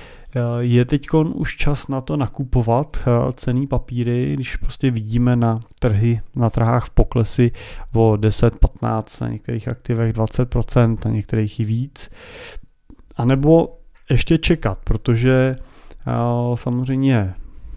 je 0.60 0.84
teď 0.84 1.06
už 1.34 1.56
čas 1.56 1.88
na 1.88 2.00
to 2.00 2.16
nakupovat 2.16 2.96
eh, 3.00 3.32
cený 3.32 3.66
papíry, 3.66 4.32
když 4.34 4.56
prostě 4.56 4.90
vidíme 4.90 5.37
na 5.37 5.60
trhy, 5.78 6.20
na 6.37 6.50
trhách 6.50 6.87
v 6.87 6.90
poklesy 6.90 7.52
o 7.94 8.16
10, 8.16 8.58
15, 8.58 9.20
na 9.20 9.28
některých 9.28 9.68
aktivech 9.68 10.12
20%, 10.12 10.99
na 11.04 11.10
některých 11.10 11.60
i 11.60 11.64
víc. 11.64 12.10
A 13.16 13.25
nebo 13.25 13.78
ještě 14.10 14.38
čekat, 14.38 14.78
protože 14.84 15.56
eh, 16.06 16.12
samozřejmě 16.54 17.34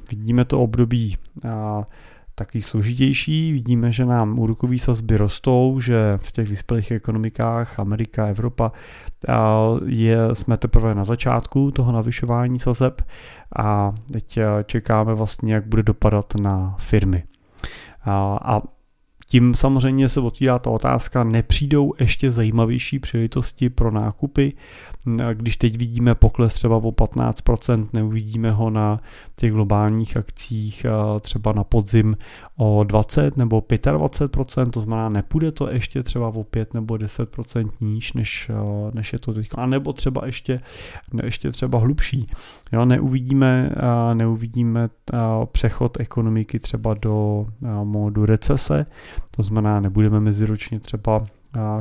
vidíme 0.09 0.45
to 0.45 0.59
období 0.59 1.17
taky 2.35 2.61
složitější. 2.61 3.51
Vidíme, 3.51 3.91
že 3.91 4.05
nám 4.05 4.39
úrokové 4.39 4.77
sazby 4.77 5.17
rostou, 5.17 5.79
že 5.79 6.19
v 6.21 6.31
těch 6.31 6.49
vyspělých 6.49 6.91
ekonomikách 6.91 7.79
Amerika, 7.79 8.27
Evropa 8.27 8.71
je, 9.85 10.17
jsme 10.33 10.57
teprve 10.57 10.95
na 10.95 11.03
začátku 11.03 11.71
toho 11.71 11.91
navyšování 11.91 12.59
sazeb 12.59 13.01
a 13.57 13.93
teď 14.13 14.39
čekáme 14.65 15.13
vlastně, 15.13 15.53
jak 15.53 15.67
bude 15.67 15.83
dopadat 15.83 16.33
na 16.41 16.75
firmy. 16.79 17.23
A 18.05 18.61
tím 19.27 19.55
samozřejmě 19.55 20.09
se 20.09 20.19
otvírá 20.19 20.59
ta 20.59 20.69
otázka, 20.69 21.23
nepřijdou 21.23 21.93
ještě 21.99 22.31
zajímavější 22.31 22.99
příležitosti 22.99 23.69
pro 23.69 23.91
nákupy, 23.91 24.53
když 25.33 25.57
teď 25.57 25.77
vidíme 25.77 26.15
pokles 26.15 26.53
třeba 26.53 26.75
o 26.75 26.91
15%, 26.91 27.87
neuvidíme 27.93 28.51
ho 28.51 28.69
na 28.69 28.99
těch 29.35 29.51
globálních 29.51 30.17
akcích 30.17 30.85
třeba 31.21 31.53
na 31.53 31.63
podzim 31.63 32.17
o 32.57 32.83
20 32.83 33.37
nebo 33.37 33.59
25%, 33.59 34.69
to 34.69 34.81
znamená 34.81 35.09
nepůjde 35.09 35.51
to 35.51 35.69
ještě 35.69 36.03
třeba 36.03 36.27
o 36.27 36.43
5 36.43 36.73
nebo 36.73 36.93
10% 36.93 37.69
níž, 37.81 38.13
než, 38.13 38.51
než 38.93 39.13
je 39.13 39.19
to 39.19 39.33
teď, 39.33 39.49
a 39.55 39.65
nebo 39.65 39.93
třeba 39.93 40.25
ještě, 40.25 40.61
ještě 41.23 41.51
třeba 41.51 41.79
hlubší. 41.79 42.27
Jo, 42.71 42.85
neuvidíme, 42.85 43.69
neuvidíme 44.13 44.89
přechod 45.51 45.99
ekonomiky 45.99 46.59
třeba 46.59 46.93
do 46.93 47.45
módu 47.83 48.25
recese, 48.25 48.85
to 49.31 49.43
znamená 49.43 49.79
nebudeme 49.79 50.19
meziročně 50.19 50.79
třeba 50.79 51.25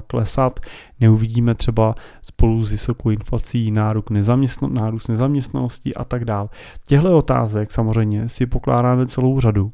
klesat, 0.06 0.60
neuvidíme 1.00 1.54
třeba 1.54 1.94
spolu 2.22 2.64
s 2.64 2.70
vysokou 2.70 3.10
inflací 3.10 3.70
nárůst, 3.70 4.10
nezaměstno, 4.10 4.68
nárůst 4.68 5.08
nezaměstnanosti 5.08 5.94
a 5.94 6.04
tak 6.04 6.24
dále. 6.24 6.48
Těchto 6.86 7.18
otázek 7.18 7.72
samozřejmě 7.72 8.28
si 8.28 8.46
pokládáme 8.46 9.06
celou 9.06 9.40
řadu, 9.40 9.72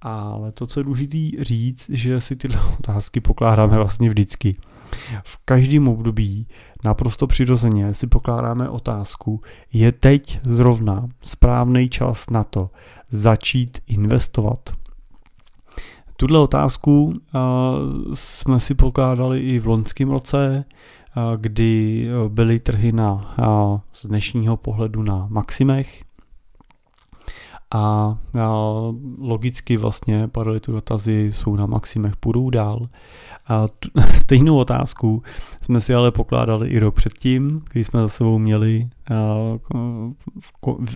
ale 0.00 0.52
to, 0.52 0.66
co 0.66 0.80
je 0.80 0.84
důležité 0.84 1.44
říct, 1.44 1.86
že 1.88 2.20
si 2.20 2.36
tyhle 2.36 2.60
otázky 2.78 3.20
pokládáme 3.20 3.76
vlastně 3.76 4.08
vždycky. 4.08 4.56
V 5.24 5.38
každém 5.44 5.88
období 5.88 6.46
naprosto 6.84 7.26
přirozeně 7.26 7.94
si 7.94 8.06
pokládáme 8.06 8.68
otázku, 8.68 9.40
je 9.72 9.92
teď 9.92 10.40
zrovna 10.42 11.08
správný 11.20 11.88
čas 11.88 12.30
na 12.30 12.44
to 12.44 12.70
začít 13.10 13.78
investovat 13.86 14.81
Tuhle 16.22 16.38
otázku 16.38 17.20
jsme 18.12 18.60
si 18.60 18.74
pokládali 18.74 19.40
i 19.40 19.58
v 19.58 19.66
loňském 19.66 20.10
roce, 20.10 20.64
kdy 21.36 22.08
byly 22.28 22.60
trhy 22.60 22.92
na, 22.92 23.34
z 23.92 24.06
dnešního 24.06 24.56
pohledu 24.56 25.02
na 25.02 25.26
maximech 25.30 26.04
a 27.74 28.14
logicky 29.18 29.76
vlastně 29.76 30.28
padaly 30.28 30.60
tu 30.60 30.72
dotazy, 30.72 31.32
jsou 31.34 31.56
na 31.56 31.66
maximech, 31.66 32.16
půjdou 32.16 32.50
dál. 32.50 32.88
A 33.48 33.68
tu, 33.68 33.88
stejnou 34.14 34.56
otázku 34.56 35.22
jsme 35.62 35.80
si 35.80 35.94
ale 35.94 36.10
pokládali 36.10 36.68
i 36.68 36.78
rok 36.78 36.94
předtím, 36.94 37.62
kdy 37.72 37.84
jsme 37.84 38.00
za 38.00 38.08
sebou 38.08 38.38
měli 38.38 38.88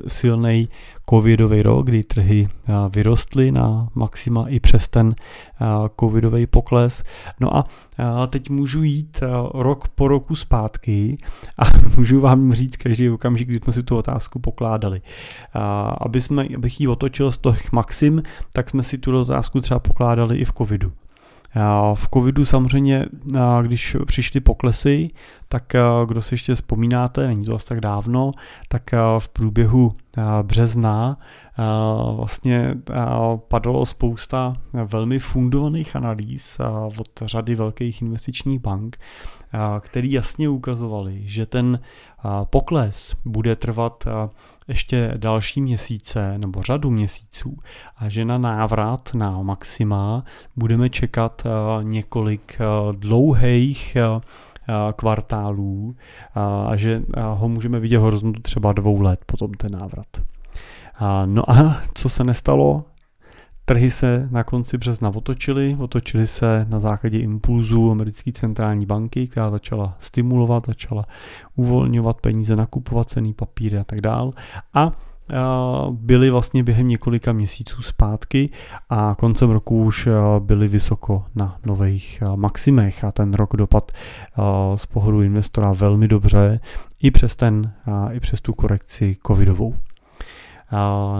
silný 0.08 0.68
covidový 1.10 1.62
rok, 1.62 1.86
kdy 1.86 2.02
trhy 2.02 2.48
vyrostly 2.94 3.50
na 3.50 3.88
maxima 3.94 4.48
i 4.48 4.60
přes 4.60 4.88
ten 4.88 5.14
covidový 6.00 6.46
pokles. 6.46 7.02
No 7.40 7.56
a 7.56 7.64
teď 8.26 8.50
můžu 8.50 8.82
jít 8.82 9.20
rok 9.54 9.88
po 9.88 10.08
roku 10.08 10.34
zpátky 10.34 11.18
a 11.58 11.64
můžu 11.96 12.20
vám 12.20 12.52
říct 12.52 12.76
každý 12.76 13.10
okamžik, 13.10 13.48
kdy 13.48 13.58
jsme 13.58 13.72
si 13.72 13.82
tu 13.82 13.96
otázku 13.96 14.38
pokládali. 14.38 15.00
Aby 16.00 16.20
jsme, 16.20 16.46
abych 16.56 16.80
ji 16.80 16.88
otočil 16.88 17.32
z 17.32 17.38
těch 17.38 17.72
maxim, 17.72 18.22
tak 18.52 18.70
jsme 18.70 18.82
si 18.82 18.98
tu 18.98 19.20
otázku 19.20 19.60
třeba 19.60 19.80
pokládali 19.80 20.38
i 20.38 20.44
v 20.44 20.52
covidu. 20.52 20.92
V 21.94 22.08
covidu 22.14 22.44
samozřejmě, 22.44 23.06
když 23.62 23.96
přišly 24.06 24.40
poklesy, 24.40 25.10
tak 25.48 25.72
kdo 26.06 26.22
si 26.22 26.34
ještě 26.34 26.54
vzpomínáte, 26.54 27.26
není 27.26 27.44
to 27.44 27.54
asi 27.54 27.66
tak 27.66 27.80
dávno, 27.80 28.30
tak 28.68 28.82
v 29.18 29.28
průběhu 29.28 29.94
března 30.42 31.18
vlastně 32.16 32.74
padalo 33.48 33.86
spousta 33.86 34.56
velmi 34.72 35.18
fundovaných 35.18 35.96
analýz 35.96 36.58
od 36.98 37.22
řady 37.22 37.54
velkých 37.54 38.02
investičních 38.02 38.60
bank, 38.60 38.98
který 39.80 40.12
jasně 40.12 40.48
ukazovali, 40.48 41.20
že 41.24 41.46
ten 41.46 41.80
pokles 42.50 43.16
bude 43.24 43.56
trvat 43.56 44.04
ještě 44.68 45.14
další 45.16 45.60
měsíce 45.60 46.38
nebo 46.38 46.62
řadu 46.62 46.90
měsíců 46.90 47.58
a 47.96 48.08
že 48.08 48.24
na 48.24 48.38
návrat 48.38 49.14
na 49.14 49.42
maxima 49.42 50.24
budeme 50.56 50.90
čekat 50.90 51.42
několik 51.82 52.58
dlouhých 52.92 53.96
kvartálů 54.96 55.96
a 56.66 56.76
že 56.76 57.02
ho 57.18 57.48
můžeme 57.48 57.80
vidět 57.80 57.98
horizontu 57.98 58.42
třeba 58.42 58.72
dvou 58.72 59.00
let 59.00 59.20
potom 59.26 59.54
ten 59.54 59.72
návrat. 59.72 60.06
No 61.26 61.50
a 61.50 61.82
co 61.94 62.08
se 62.08 62.24
nestalo? 62.24 62.84
Trhy 63.68 63.90
se 63.90 64.28
na 64.30 64.44
konci 64.44 64.78
března 64.78 65.08
otočily, 65.08 65.76
otočily 65.80 66.26
se 66.26 66.66
na 66.68 66.80
základě 66.80 67.18
impulzu 67.18 67.90
americké 67.90 68.32
centrální 68.32 68.86
banky, 68.86 69.26
která 69.26 69.50
začala 69.50 69.96
stimulovat, 70.00 70.66
začala 70.66 71.06
uvolňovat 71.56 72.20
peníze, 72.20 72.56
nakupovat 72.56 73.08
cený 73.08 73.34
papíry 73.34 73.78
a 73.78 73.84
tak 73.84 74.00
dál. 74.00 74.32
A 74.74 74.92
byly 75.90 76.30
vlastně 76.30 76.62
během 76.62 76.88
několika 76.88 77.32
měsíců 77.32 77.82
zpátky 77.82 78.50
a 78.90 79.14
koncem 79.18 79.50
roku 79.50 79.84
už 79.84 80.08
byly 80.38 80.68
vysoko 80.68 81.24
na 81.34 81.58
nových 81.66 82.22
maximech 82.36 83.04
a 83.04 83.12
ten 83.12 83.34
rok 83.34 83.56
dopad 83.56 83.92
z 84.74 84.86
pohledu 84.86 85.22
investora 85.22 85.72
velmi 85.72 86.08
dobře 86.08 86.60
i 87.02 87.10
přes, 87.10 87.36
ten, 87.36 87.72
i 88.12 88.20
přes 88.20 88.40
tu 88.40 88.52
korekci 88.52 89.16
covidovou. 89.26 89.74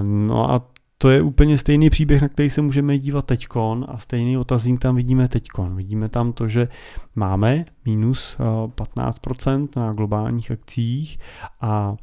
No 0.03 0.51
a 0.51 0.76
to 0.99 1.11
je 1.11 1.23
úplně 1.23 1.59
stejný 1.59 1.91
příběh, 1.91 2.23
na 2.23 2.29
který 2.29 2.51
se 2.51 2.63
můžeme 2.63 2.99
dívat 2.99 3.27
teďkon 3.27 3.87
a 3.89 3.99
stejný 3.99 4.39
otazník 4.39 4.81
tam 4.81 4.97
vidíme 4.97 5.29
teďkon. 5.29 5.77
Vidíme 5.77 6.09
tam 6.09 6.33
to, 6.33 6.49
že 6.49 6.69
máme 7.15 7.65
minus 7.85 8.37
15% 8.39 9.69
na 9.77 9.93
globálních 9.93 10.51
akcích 10.51 11.19
a, 11.61 11.97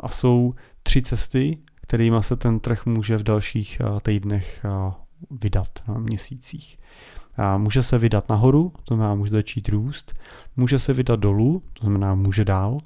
a 0.00 0.08
jsou 0.08 0.54
tři 0.82 1.02
cesty, 1.02 1.58
kterými 1.74 2.16
se 2.20 2.36
ten 2.36 2.60
trh 2.60 2.86
může 2.86 3.16
v 3.16 3.22
dalších 3.22 3.80
týdnech 4.02 4.64
vydat, 5.30 5.68
na 5.88 5.94
měsících. 5.94 6.78
Může 7.56 7.82
se 7.82 7.98
vydat 7.98 8.28
nahoru, 8.28 8.72
to 8.84 8.94
znamená 8.94 9.14
může 9.14 9.34
začít 9.34 9.68
růst, 9.68 10.14
může 10.56 10.78
se 10.78 10.92
vydat 10.92 11.20
dolů, 11.20 11.62
to 11.72 11.80
znamená 11.80 12.14
může 12.14 12.44
dál 12.44 12.78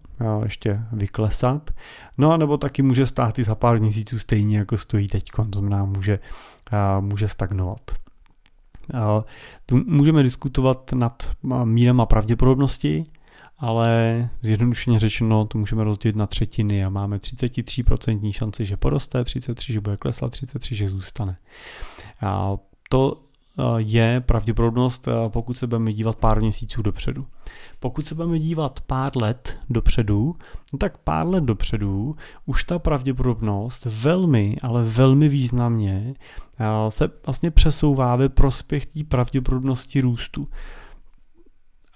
ještě 0.42 0.80
vyklesat, 0.92 1.70
no 2.18 2.32
a 2.32 2.36
nebo 2.36 2.56
taky 2.56 2.82
může 2.82 3.06
stát 3.06 3.38
i 3.38 3.44
za 3.44 3.54
pár 3.54 3.80
měsíců 3.80 4.18
stejně 4.18 4.58
jako 4.58 4.78
stojí 4.78 5.08
teď, 5.08 5.30
to 5.36 5.58
znamená 5.58 5.84
může, 5.84 6.18
může 7.00 7.28
stagnovat. 7.28 7.80
Můžeme 9.72 10.22
diskutovat 10.22 10.92
nad 10.92 11.30
mírama 11.64 12.06
pravděpodobnosti, 12.06 13.04
ale 13.58 14.28
zjednodušeně 14.42 14.98
řečeno 14.98 15.44
to 15.44 15.58
můžeme 15.58 15.84
rozdělit 15.84 16.16
na 16.16 16.26
třetiny 16.26 16.84
a 16.84 16.88
máme 16.88 17.16
33% 17.16 18.32
šanci, 18.32 18.66
že 18.66 18.76
poroste, 18.76 19.24
33, 19.24 19.72
že 19.72 19.80
bude 19.80 19.96
klesat, 19.96 20.32
33, 20.32 20.74
že 20.74 20.88
zůstane. 20.88 21.36
A 22.20 22.56
to 22.88 23.20
je 23.76 24.20
pravděpodobnost, 24.20 25.08
eh, 25.08 25.28
pokud 25.28 25.56
se 25.56 25.66
budeme 25.66 25.92
dívat 25.92 26.16
pár 26.16 26.40
měsíců 26.40 26.82
dopředu. 26.82 27.26
Pokud 27.80 28.06
se 28.06 28.14
budeme 28.14 28.38
dívat 28.38 28.80
pár 28.80 29.16
let 29.16 29.58
dopředu, 29.70 30.36
no 30.72 30.78
tak 30.78 30.98
pár 30.98 31.26
let 31.26 31.44
dopředu 31.44 32.16
už 32.46 32.64
ta 32.64 32.78
pravděpodobnost 32.78 33.84
velmi, 33.84 34.56
ale 34.62 34.84
velmi 34.84 35.28
významně 35.28 36.14
eh, 36.58 36.90
se 36.90 37.10
vlastně 37.26 37.50
přesouvá 37.50 38.16
ve 38.16 38.28
prospěch 38.28 38.86
té 38.86 39.04
pravděpodobnosti 39.04 40.00
růstu. 40.00 40.48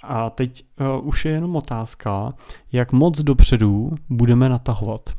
A 0.02 0.30
teď 0.30 0.64
už 1.02 1.24
je 1.24 1.32
jenom 1.32 1.56
otázka, 1.56 2.34
jak 2.72 2.92
moc 2.92 3.20
dopředu 3.20 3.90
budeme 4.08 4.48
natahovat. 4.48 5.10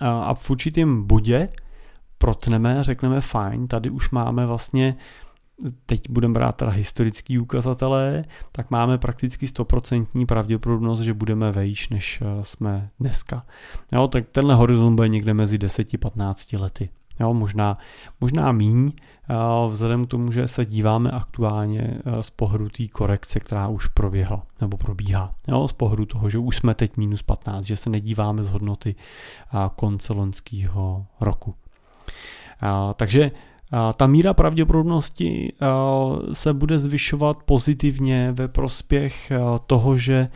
A 0.00 0.34
v 0.34 0.50
určitém 0.50 1.06
bodě 1.06 1.48
protneme, 2.24 2.84
řekneme 2.84 3.20
fajn, 3.20 3.68
tady 3.68 3.90
už 3.90 4.10
máme 4.10 4.46
vlastně 4.46 4.96
teď 5.86 6.10
budeme 6.10 6.34
brát 6.34 6.56
teda 6.56 6.70
historický 6.70 7.38
ukazatelé, 7.38 8.24
tak 8.52 8.70
máme 8.70 8.98
prakticky 8.98 9.46
100% 9.46 10.26
pravděpodobnost, 10.26 11.00
že 11.00 11.14
budeme 11.14 11.52
vejš, 11.52 11.88
než 11.88 12.22
eh, 12.22 12.44
jsme 12.44 12.90
dneska. 13.00 13.46
Jo, 13.92 14.08
tak 14.08 14.28
tenhle 14.28 14.54
horizont 14.54 14.96
bude 14.96 15.08
někde 15.08 15.34
mezi 15.34 15.56
10-15 15.56 16.60
lety. 16.60 16.88
Jo, 17.20 17.34
možná, 17.34 17.78
možná 18.20 18.52
míň, 18.52 18.92
eh, 18.96 19.34
vzhledem 19.68 20.04
k 20.04 20.08
tomu, 20.08 20.32
že 20.32 20.48
se 20.48 20.64
díváme 20.64 21.10
aktuálně 21.10 22.00
eh, 22.04 22.22
z 22.22 22.30
pohledu 22.30 22.68
té 22.68 22.88
korekce, 22.88 23.40
která 23.40 23.68
už 23.68 23.86
proběhla 23.86 24.42
nebo 24.60 24.76
probíhá. 24.76 25.34
Jo, 25.48 25.68
z 25.68 25.72
pohledu 25.72 26.06
toho, 26.06 26.30
že 26.30 26.38
už 26.38 26.56
jsme 26.56 26.74
teď 26.74 26.96
minus 26.96 27.22
15, 27.22 27.64
že 27.64 27.76
se 27.76 27.90
nedíváme 27.90 28.42
z 28.42 28.50
hodnoty 28.50 28.94
konce 29.76 30.12
loňského 30.12 31.06
roku. 31.20 31.54
Takže 32.96 33.30
ta 33.96 34.06
míra 34.06 34.34
pravděpodobnosti 34.34 35.52
se 36.32 36.52
bude 36.52 36.78
zvyšovat 36.78 37.42
pozitivně 37.42 38.32
ve 38.32 38.48
prospěch 38.48 39.32
toho, 39.66 39.98
že 39.98 40.28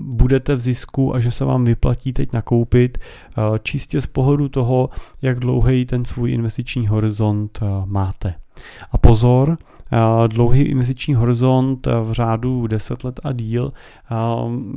budete 0.00 0.54
v 0.54 0.60
zisku 0.60 1.14
a 1.14 1.20
že 1.20 1.30
se 1.30 1.44
vám 1.44 1.64
vyplatí 1.64 2.12
teď 2.12 2.32
nakoupit 2.32 2.98
čistě 3.62 4.00
z 4.00 4.06
pohledu 4.06 4.48
toho, 4.48 4.90
jak 5.22 5.40
dlouhý 5.40 5.86
ten 5.86 6.04
svůj 6.04 6.32
investiční 6.32 6.86
horizont 6.86 7.60
máte. 7.84 8.34
A 8.92 8.98
pozor, 8.98 9.58
dlouhý 10.26 10.62
investiční 10.62 11.14
horizont 11.14 11.86
v 11.86 12.12
řádu 12.12 12.66
10 12.66 13.04
let 13.04 13.20
a 13.24 13.32
díl 13.32 13.72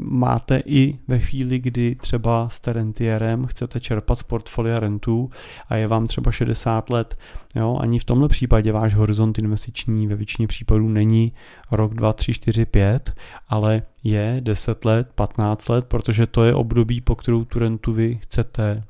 máte 0.02 0.62
i 0.66 1.00
ve 1.08 1.20
chvíli, 1.20 1.60
kdy 1.60 1.96
třeba 1.96 2.50
s 2.50 2.68
rentierem 2.68 3.46
chcete 3.46 3.80
čerpat 3.80 4.20
z 4.20 4.24
portfolia 4.24 4.80
rentů 4.80 5.30
a 5.70 5.76
je 5.76 5.88
vám 5.88 6.08
třeba 6.08 6.32
60 6.32 6.90
let. 6.90 7.18
Jo, 7.56 7.78
ani 7.82 8.00
v 8.00 8.04
tomhle 8.04 8.28
případě 8.28 8.72
váš 8.72 8.96
horizont 8.96 9.40
investiční 9.40 10.08
ve 10.08 10.16
většině 10.16 10.48
případů 10.48 10.90
není 10.90 11.32
rok, 11.72 11.94
2, 11.94 12.14
3, 12.14 12.34
4, 12.34 12.66
5, 12.66 13.14
ale 13.50 13.82
je 14.04 14.38
10 14.40 14.86
let, 14.86 15.10
15 15.16 15.70
let, 15.70 15.86
protože 15.86 16.28
to 16.28 16.44
je 16.44 16.54
období, 16.54 17.02
po 17.02 17.16
kterou 17.16 17.46
tu 17.46 17.60
rentu 17.60 17.94
vy 17.94 18.20
chcete 18.22 18.84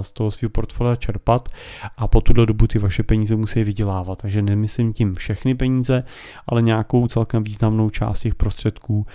z 0.00 0.12
toho 0.12 0.30
svého 0.30 0.50
portfolia 0.50 0.96
čerpat 0.96 1.48
a 1.96 2.08
po 2.08 2.20
tuhle 2.20 2.46
dobu 2.46 2.66
ty 2.66 2.78
vaše 2.78 3.02
peníze 3.02 3.36
musí 3.36 3.64
vydělávat. 3.64 4.22
Takže 4.22 4.42
nemyslím 4.42 4.92
tím 4.92 5.14
všechny 5.14 5.54
peníze, 5.54 6.02
ale 6.46 6.62
nějakou 6.62 7.06
celkem 7.06 7.44
významnou 7.44 7.90
část 7.90 8.20
těch 8.20 8.34
prostředků 8.34 9.06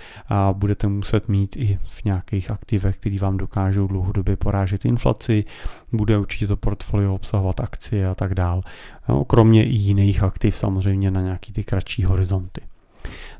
budete 0.52 0.86
muset 0.86 1.28
mít 1.28 1.56
i 1.56 1.78
v 1.88 2.04
nějakých 2.04 2.50
aktivech, 2.50 2.96
které 2.96 3.18
vám 3.18 3.36
dokážou 3.36 3.86
dlouhodobě 3.86 4.36
porážet 4.36 4.84
inflaci. 4.84 5.44
Bude 5.92 6.18
určitě 6.18 6.46
to 6.46 6.56
portfolio 6.56 7.14
obsahovat 7.14 7.60
akcie 7.60 8.08
a 8.08 8.14
tak 8.14 8.34
dál. 8.34 8.62
No, 9.08 9.24
kromě 9.24 9.64
i 9.64 9.74
jiných 9.74 10.22
aktiv 10.22 10.56
samozřejmě 10.56 11.10
na 11.10 11.20
nějaký 11.20 11.52
ty 11.52 11.64
kratší 11.64 12.04
horizonty. 12.04 12.60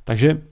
Takže 0.04 0.42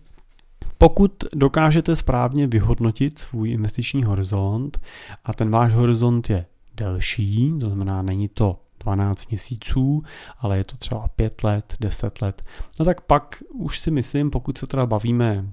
pokud 0.78 1.24
dokážete 1.34 1.96
správně 1.96 2.46
vyhodnotit 2.46 3.18
svůj 3.18 3.50
investiční 3.50 4.04
horizont 4.04 4.80
a 5.24 5.32
ten 5.32 5.50
váš 5.50 5.72
horizont 5.72 6.30
je 6.30 6.46
delší, 6.76 7.52
to 7.60 7.66
znamená, 7.66 8.02
není 8.02 8.28
to 8.28 8.60
12 8.80 9.30
měsíců, 9.30 10.02
ale 10.38 10.56
je 10.56 10.64
to 10.64 10.76
třeba 10.76 11.08
5 11.08 11.44
let, 11.44 11.74
10 11.80 12.22
let, 12.22 12.42
no 12.78 12.84
tak 12.84 13.00
pak 13.00 13.42
už 13.52 13.80
si 13.80 13.90
myslím, 13.90 14.30
pokud 14.30 14.58
se 14.58 14.66
teda 14.66 14.86
bavíme, 14.86 15.44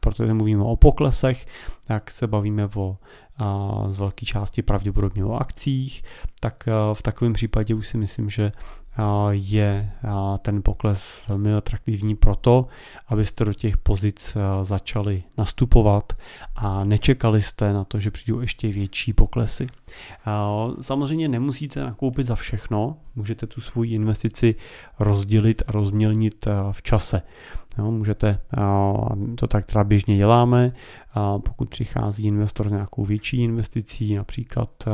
protože 0.00 0.34
mluvíme 0.34 0.62
o 0.62 0.76
poklesech, 0.76 1.46
tak 1.86 2.10
se 2.10 2.26
bavíme 2.26 2.68
o 2.76 2.96
z 3.88 3.98
velké 3.98 4.26
části 4.26 4.62
pravděpodobně 4.62 5.24
o 5.24 5.32
akcích, 5.32 6.02
tak 6.40 6.68
v 6.92 7.02
takovém 7.02 7.32
případě 7.32 7.74
už 7.74 7.88
si 7.88 7.96
myslím, 7.96 8.30
že 8.30 8.52
je 9.30 9.92
ten 10.42 10.62
pokles 10.62 11.22
velmi 11.28 11.54
atraktivní 11.54 12.16
proto, 12.16 12.66
abyste 13.08 13.44
do 13.44 13.52
těch 13.52 13.78
pozic 13.78 14.36
začali 14.62 15.22
nastupovat 15.38 16.12
a 16.56 16.84
nečekali 16.84 17.42
jste 17.42 17.72
na 17.72 17.84
to, 17.84 18.00
že 18.00 18.10
přijdou 18.10 18.40
ještě 18.40 18.68
větší 18.68 19.12
poklesy. 19.12 19.66
Samozřejmě 20.80 21.28
nemusíte 21.28 21.80
nakoupit 21.80 22.26
za 22.26 22.34
všechno, 22.34 22.96
můžete 23.16 23.46
tu 23.46 23.60
svoji 23.60 23.94
investici 23.94 24.54
rozdělit 24.98 25.62
a 25.66 25.72
rozmělnit 25.72 26.46
v 26.72 26.82
čase. 26.82 27.22
Jo, 27.78 27.90
můžete, 27.90 28.40
to 29.34 29.46
tak 29.46 29.66
teda 29.66 29.84
běžně 29.84 30.16
děláme, 30.16 30.72
pokud 31.44 31.68
přichází 31.68 32.26
investor 32.26 32.68
s 32.68 32.72
nějakou 32.72 33.04
větší 33.04 33.42
investicí, 33.42 34.14
například 34.14 34.84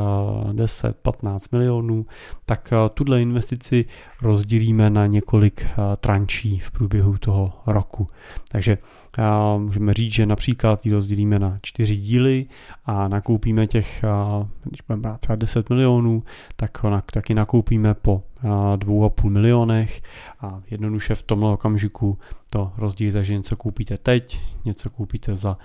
10-15 0.51 1.39
milionů, 1.51 2.05
tak 2.45 2.73
tuhle 2.93 3.21
investici 3.21 3.85
rozdělíme 4.21 4.89
na 4.89 5.05
několik 5.05 5.65
trančí 5.97 6.59
v 6.59 6.71
průběhu 6.71 7.17
toho 7.17 7.53
roku. 7.67 8.07
Takže 8.49 8.77
můžeme 9.57 9.93
říct, 9.93 10.13
že 10.13 10.25
například 10.25 10.85
ji 10.85 10.93
rozdělíme 10.93 11.39
na 11.39 11.59
čtyři 11.61 11.95
díly 11.97 12.45
a 12.85 13.07
nakoupíme 13.07 13.67
těch, 13.67 14.03
když 14.63 14.81
budeme 14.87 15.01
brát 15.01 15.19
třeba 15.21 15.35
10 15.35 15.69
milionů, 15.69 16.23
tak 16.55 16.77
taky 17.13 17.33
nakoupíme 17.33 17.93
po 17.93 18.23
2,5 18.43 19.29
milionech. 19.29 20.01
A 20.41 20.61
jednoduše 20.69 21.15
v 21.15 21.23
tomhle 21.23 21.53
okamžiku 21.53 22.17
to 22.49 22.71
rozdílíte, 22.77 23.23
že 23.23 23.33
něco 23.33 23.55
koupíte 23.55 23.97
teď, 23.97 24.41
něco 24.65 24.89
koupíte 24.89 25.35
za 25.35 25.57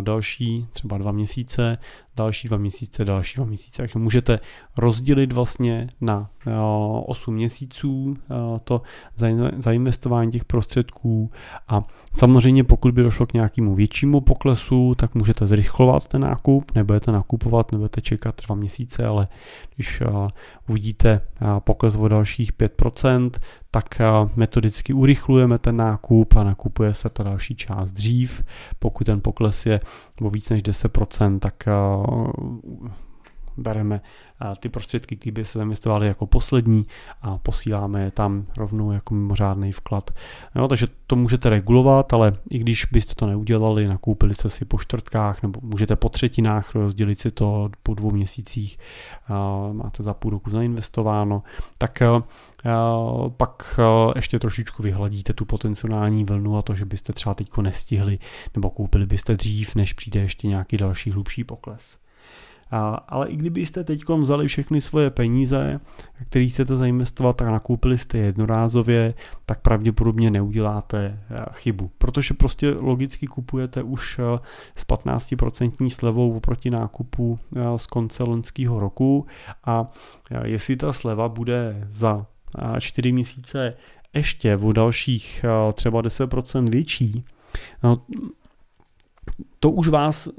další 0.00 0.66
třeba 0.72 0.98
dva 0.98 1.12
měsíce, 1.12 1.78
další 2.22 2.48
dva 2.48 2.56
měsíce, 2.56 3.04
další 3.04 3.36
dva 3.36 3.44
měsíce. 3.44 3.82
Takže 3.82 3.98
můžete 3.98 4.40
rozdělit 4.78 5.32
vlastně 5.32 5.88
na 6.00 6.30
8 7.06 7.34
měsíců 7.34 8.14
to 8.64 8.82
zainvestování 9.56 10.30
těch 10.30 10.44
prostředků 10.44 11.30
a 11.68 11.84
samozřejmě 12.14 12.64
pokud 12.64 12.94
by 12.94 13.02
došlo 13.02 13.26
k 13.26 13.32
nějakému 13.32 13.74
většímu 13.74 14.20
poklesu, 14.20 14.94
tak 14.94 15.14
můžete 15.14 15.46
zrychlovat 15.46 16.08
ten 16.08 16.20
nákup, 16.20 16.72
nebudete 16.74 17.12
nakupovat, 17.12 17.72
nebudete 17.72 18.00
čekat 18.00 18.40
dva 18.46 18.54
měsíce, 18.54 19.06
ale 19.06 19.28
když 19.74 20.02
uvidíte 20.68 21.20
pokles 21.58 21.96
o 21.96 22.08
dalších 22.08 22.52
5%, 22.52 23.30
tak 23.70 24.00
metodicky 24.36 24.92
urychlujeme 24.92 25.58
ten 25.58 25.76
nákup 25.76 26.36
a 26.36 26.44
nakupuje 26.44 26.94
se 26.94 27.08
ta 27.08 27.22
další 27.22 27.56
část 27.56 27.92
dřív. 27.92 28.44
Pokud 28.78 29.04
ten 29.04 29.20
pokles 29.20 29.66
je 29.66 29.80
o 30.22 30.30
víc 30.30 30.50
než 30.50 30.62
10%, 30.62 31.38
tak 31.38 31.68
bereme 33.60 34.00
ty 34.60 34.68
prostředky, 34.68 35.16
které 35.16 35.32
by 35.32 35.44
se 35.44 35.58
zainvestovaly 35.58 36.06
jako 36.06 36.26
poslední 36.26 36.86
a 37.22 37.38
posíláme 37.38 38.02
je 38.02 38.10
tam 38.10 38.46
rovnou 38.56 38.92
jako 38.92 39.14
mimořádný 39.14 39.72
vklad. 39.72 40.10
Jo, 40.54 40.68
takže 40.68 40.86
to 41.06 41.16
můžete 41.16 41.48
regulovat, 41.48 42.12
ale 42.12 42.32
i 42.50 42.58
když 42.58 42.84
byste 42.84 43.14
to 43.14 43.26
neudělali, 43.26 43.88
nakoupili 43.88 44.34
jste 44.34 44.50
si 44.50 44.64
po 44.64 44.78
čtvrtkách 44.78 45.42
nebo 45.42 45.60
můžete 45.62 45.96
po 45.96 46.08
třetinách 46.08 46.74
rozdělit 46.74 47.20
si 47.20 47.30
to 47.30 47.70
po 47.82 47.94
dvou 47.94 48.10
měsících, 48.10 48.78
máte 49.72 50.02
za 50.02 50.14
půl 50.14 50.30
roku 50.30 50.50
zainvestováno, 50.50 51.42
tak 51.78 52.02
pak 53.36 53.80
ještě 54.16 54.38
trošičku 54.38 54.82
vyhladíte 54.82 55.32
tu 55.32 55.44
potenciální 55.44 56.24
vlnu 56.24 56.58
a 56.58 56.62
to, 56.62 56.74
že 56.74 56.84
byste 56.84 57.12
třeba 57.12 57.34
teď 57.34 57.56
nestihli 57.56 58.18
nebo 58.54 58.70
koupili 58.70 59.06
byste 59.06 59.36
dřív, 59.36 59.74
než 59.74 59.92
přijde 59.92 60.20
ještě 60.20 60.48
nějaký 60.48 60.76
další 60.76 61.10
hlubší 61.10 61.44
pokles. 61.44 61.98
Ale 63.08 63.28
i 63.28 63.36
kdybyste 63.36 63.84
teď 63.84 64.08
vzali 64.08 64.48
všechny 64.48 64.80
svoje 64.80 65.10
peníze, 65.10 65.80
které 66.28 66.46
chcete 66.46 66.76
zainvestovat 66.76 67.42
a 67.42 67.50
nakoupili 67.50 67.98
jste 67.98 68.18
jednorázově, 68.18 69.14
tak 69.46 69.60
pravděpodobně 69.60 70.30
neuděláte 70.30 71.18
eh, 71.30 71.44
chybu. 71.52 71.90
Protože 71.98 72.34
prostě 72.34 72.70
logicky 72.70 73.26
kupujete 73.26 73.82
už 73.82 74.18
eh, 74.18 74.38
s 74.76 74.86
15% 74.86 75.88
slevou 75.88 76.36
oproti 76.36 76.70
nákupu 76.70 77.38
eh, 77.56 77.78
z 77.78 77.86
konce 77.86 78.24
loňského 78.24 78.80
roku 78.80 79.26
a 79.64 79.90
jestli 80.44 80.76
ta 80.76 80.92
sleva 80.92 81.28
bude 81.28 81.86
za 81.88 82.26
4 82.78 83.12
měsíce 83.12 83.74
ještě 84.14 84.56
o 84.56 84.72
dalších 84.72 85.44
třeba 85.74 86.02
10% 86.02 86.70
větší, 86.70 87.24
no, 87.82 88.02
to 89.60 89.70
už 89.70 89.88
vás 89.88 90.28
eh, 90.28 90.32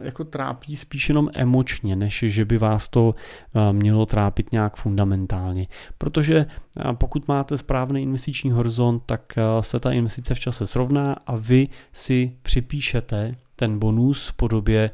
jako 0.00 0.24
trápí 0.24 0.76
spíš 0.76 1.08
jenom 1.08 1.28
emočně, 1.34 1.96
než 1.96 2.24
že 2.26 2.44
by 2.44 2.58
vás 2.58 2.88
to 2.88 3.14
eh, 3.14 3.72
mělo 3.72 4.06
trápit 4.06 4.52
nějak 4.52 4.76
fundamentálně. 4.76 5.66
Protože 5.98 6.46
eh, 6.46 6.92
pokud 6.92 7.28
máte 7.28 7.58
správný 7.58 8.02
investiční 8.02 8.50
horizont, 8.50 9.02
tak 9.06 9.32
se 9.60 9.80
ta 9.80 9.92
investice 9.92 10.34
v 10.34 10.40
čase 10.40 10.66
srovná 10.66 11.16
a 11.26 11.36
vy 11.36 11.68
si 11.92 12.32
připíšete 12.42 13.34
ten 13.56 13.78
bonus 13.78 14.28
v 14.28 14.32
podobě 14.32 14.90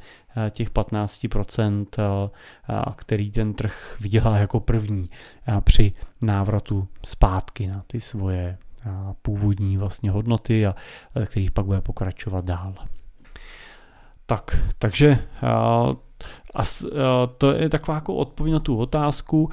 těch 0.51 0.71
15%, 0.71 2.31
který 2.97 3.31
ten 3.31 3.55
trh 3.55 3.97
vydělá 4.01 4.37
jako 4.37 4.61
první 4.61 5.09
při 5.61 5.93
návratu 6.23 6.89
zpátky 7.07 7.67
na 7.67 7.85
ty 7.87 8.01
svoje 8.01 8.59
původní 9.23 9.77
vlastně 9.77 10.11
hodnoty 10.11 10.67
a 10.67 10.75
kterých 11.27 11.51
pak 11.51 11.67
bude 11.67 11.81
pokračovat 11.81 12.45
dál. 12.45 12.75
Tak, 14.27 14.59
takže 14.79 15.19
a 16.55 16.63
to 17.39 17.53
je 17.53 17.69
taková 17.69 17.95
jako 17.95 18.15
odpověď 18.15 18.53
na 18.53 18.61
tu 18.61 18.77
otázku. 18.77 19.51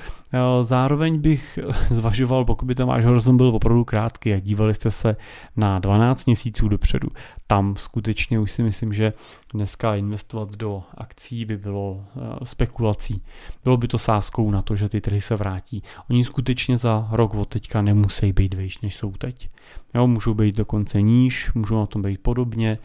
Zároveň 0.62 1.22
bych 1.22 1.60
zvažoval, 1.90 2.46
pokud 2.46 2.66
by 2.66 2.76
ten 2.76 2.88
váš 2.88 3.06
horizont 3.06 3.38
byl 3.38 3.48
opravdu 3.48 3.84
krátký 3.84 4.34
a 4.34 4.40
dívali 4.40 4.76
jste 4.76 4.92
se 4.92 5.16
na 5.56 5.80
12 5.80 6.26
měsíců 6.26 6.68
dopředu, 6.68 7.08
tam 7.48 7.76
skutečně 7.76 8.40
už 8.40 8.52
si 8.52 8.64
myslím, 8.64 8.94
že 8.94 9.14
dneska 9.54 9.96
investovat 9.96 10.50
do 10.50 10.84
akcí 10.98 11.46
by 11.46 11.58
bylo 11.58 12.04
spekulací. 12.44 13.22
Bylo 13.64 13.78
by 13.78 13.88
to 13.88 13.98
sázkou 13.98 14.52
na 14.52 14.62
to, 14.62 14.76
že 14.76 14.90
ty 14.90 15.02
trhy 15.02 15.22
se 15.22 15.36
vrátí. 15.36 15.84
Oni 16.10 16.24
skutečně 16.24 16.78
za 16.78 17.08
rok 17.12 17.34
od 17.34 17.50
teďka 17.50 17.82
nemusí 17.82 18.34
být 18.34 18.54
vejš, 18.54 18.82
než 18.82 18.96
jsou 18.96 19.12
teď. 19.12 19.50
Jo, 19.96 20.08
můžou 20.08 20.34
být 20.34 20.56
dokonce 20.56 21.02
níž, 21.02 21.54
můžou 21.54 21.80
na 21.80 21.86
tom 21.86 22.02
být 22.02 22.22
podobně. 22.22 22.78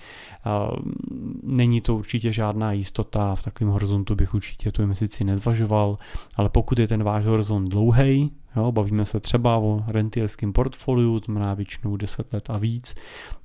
Není 1.42 1.80
to 1.80 1.96
určitě 1.96 2.32
žádná 2.32 2.72
jistota, 2.72 3.34
v 3.34 3.42
takovém 3.42 3.72
horizontu 3.72 4.14
bych 4.14 4.34
určitě 4.34 4.72
tu 4.72 4.82
investici 4.82 5.24
nezvažoval, 5.24 5.98
ale 6.36 6.48
pokud 6.48 6.78
je 6.78 6.88
ten 6.88 7.02
váš 7.02 7.24
horizont 7.24 7.68
dlouhý, 7.68 8.30
jo, 8.56 8.72
bavíme 8.72 9.04
se 9.04 9.20
třeba 9.20 9.56
o 9.56 9.84
rentierském 9.88 10.52
portfoliu, 10.52 11.18
znamená 11.18 11.54
většinou 11.54 11.96
10 11.96 12.32
let 12.32 12.50
a 12.50 12.58
víc, 12.58 12.94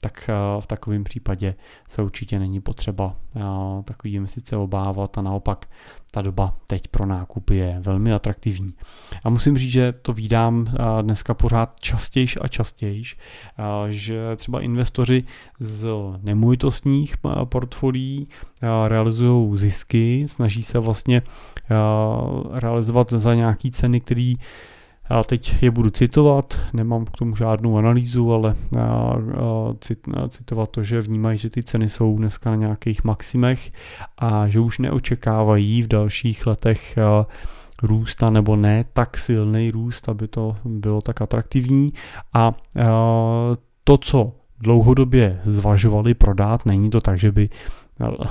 tak 0.02 0.30
v 0.60 0.68
takovém 0.68 1.04
případě 1.04 1.56
se 1.90 2.02
určitě 2.02 2.40
není 2.40 2.62
potřeba 2.62 3.16
takový 3.86 4.14
investice 4.14 4.58
obávat 4.58 5.18
a 5.18 5.22
naopak 5.22 5.70
ta 6.12 6.22
doba 6.22 6.58
teď 6.68 6.88
pro 6.88 7.06
nákup 7.06 7.50
je 7.50 7.78
velmi 7.80 8.14
atraktivní. 8.14 8.74
A 9.24 9.30
musím 9.30 9.58
říct, 9.58 9.72
že 9.72 9.94
to 10.02 10.14
vídám 10.14 10.66
dneska 11.02 11.34
pořád 11.34 11.80
častějš 11.80 12.38
a 12.42 12.48
častějš, 12.48 13.18
že 13.90 14.36
třeba 14.36 14.62
investoři 14.62 15.24
z 15.60 15.88
nemovitostních 16.22 17.16
portfolií 17.44 18.28
realizují 18.88 19.58
zisky, 19.58 20.28
snaží 20.28 20.64
se 20.64 20.80
vlastně 20.80 21.22
realizovat 22.52 23.10
za 23.10 23.36
nějaký 23.36 23.72
ceny, 23.72 24.02
který 24.02 24.36
já 25.12 25.24
teď 25.24 25.64
je 25.64 25.72
budu 25.72 25.90
citovat, 25.90 26.60
nemám 26.74 27.06
k 27.06 27.12
tomu 27.12 27.36
žádnou 27.36 27.78
analýzu, 27.78 28.34
ale 28.34 28.56
citovat 30.30 30.70
to, 30.70 30.84
že 30.84 31.02
vnímají, 31.02 31.38
že 31.38 31.50
ty 31.50 31.64
ceny 31.64 31.90
jsou 31.90 32.18
dneska 32.18 32.50
na 32.50 32.56
nějakých 32.56 33.04
maximech 33.04 33.72
a 34.18 34.48
že 34.48 34.60
už 34.60 34.80
neočekávají 34.80 35.82
v 35.82 35.88
dalších 35.88 36.48
letech 36.48 36.98
a 36.98 38.30
nebo 38.30 38.56
ne 38.56 38.86
tak 38.94 39.18
silný 39.18 39.72
růst, 39.72 40.10
aby 40.10 40.28
to 40.28 40.56
bylo 40.66 41.02
tak 41.02 41.22
atraktivní. 41.22 41.94
A 42.34 42.54
to, 43.84 43.98
co 43.98 44.32
dlouhodobě 44.60 45.40
zvažovali 45.44 46.14
prodat, 46.14 46.66
není 46.66 46.90
to 46.90 47.02
tak, 47.02 47.20
že 47.20 47.32
by 47.32 47.50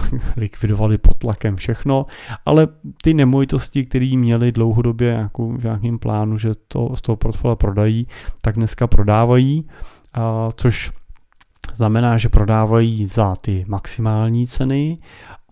likvidovali 0.36 0.98
pod 0.98 1.18
tlakem 1.18 1.56
všechno, 1.56 2.06
ale 2.46 2.68
ty 3.02 3.14
nemovitosti, 3.14 3.84
které 3.84 4.16
měli 4.16 4.52
dlouhodobě 4.52 5.08
jako 5.08 5.48
v 5.48 5.64
nějakém 5.64 5.98
plánu, 5.98 6.38
že 6.38 6.50
to 6.68 6.96
z 6.96 7.00
toho 7.00 7.16
portfolia 7.16 7.56
prodají, 7.56 8.06
tak 8.40 8.54
dneska 8.54 8.86
prodávají, 8.86 9.68
což 10.54 10.92
znamená, 11.74 12.18
že 12.18 12.28
prodávají 12.28 13.06
za 13.06 13.36
ty 13.36 13.64
maximální 13.68 14.46
ceny 14.46 14.98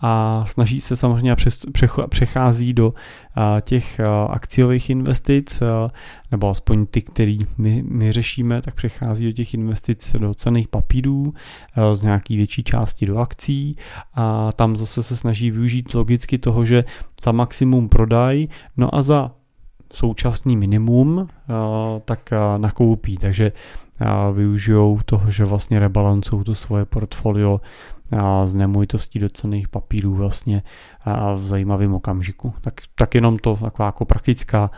a 0.00 0.44
snaží 0.46 0.80
se 0.80 0.96
samozřejmě 0.96 1.36
přechází 2.08 2.74
do 2.74 2.94
těch 3.60 4.00
akciových 4.28 4.90
investic, 4.90 5.62
nebo 6.30 6.50
aspoň 6.50 6.86
ty, 6.86 7.02
který 7.02 7.38
my, 7.58 7.84
my 7.88 8.12
řešíme, 8.12 8.62
tak 8.62 8.74
přechází 8.74 9.26
do 9.26 9.32
těch 9.32 9.54
investic 9.54 10.16
do 10.18 10.34
cených 10.34 10.68
papírů, 10.68 11.34
z 11.94 12.02
nějaký 12.02 12.36
větší 12.36 12.64
části 12.64 13.06
do 13.06 13.18
akcí 13.18 13.76
a 14.14 14.52
tam 14.52 14.76
zase 14.76 15.02
se 15.02 15.16
snaží 15.16 15.50
využít 15.50 15.94
logicky 15.94 16.38
toho, 16.38 16.64
že 16.64 16.84
za 17.24 17.32
maximum 17.32 17.88
prodají, 17.88 18.48
no 18.76 18.94
a 18.94 19.02
za 19.02 19.30
současný 19.92 20.56
minimum, 20.56 21.28
tak 22.04 22.30
nakoupí. 22.56 23.16
Takže 23.16 23.52
využijou 24.32 25.00
toho, 25.04 25.30
že 25.30 25.44
vlastně 25.44 25.78
rebalancují 25.78 26.44
to 26.44 26.54
svoje 26.54 26.84
portfolio 26.84 27.60
z 28.44 28.54
nemovitostí 28.54 29.18
do 29.18 29.28
cených 29.28 29.68
papírů 29.68 30.14
vlastně 30.14 30.62
v 31.34 31.42
zajímavém 31.42 31.94
okamžiku. 31.94 32.54
Tak, 32.60 32.74
tak 32.94 33.14
jenom 33.14 33.38
to 33.38 33.56
taková 33.56 33.86
jako 33.86 34.04
praktická 34.04 34.70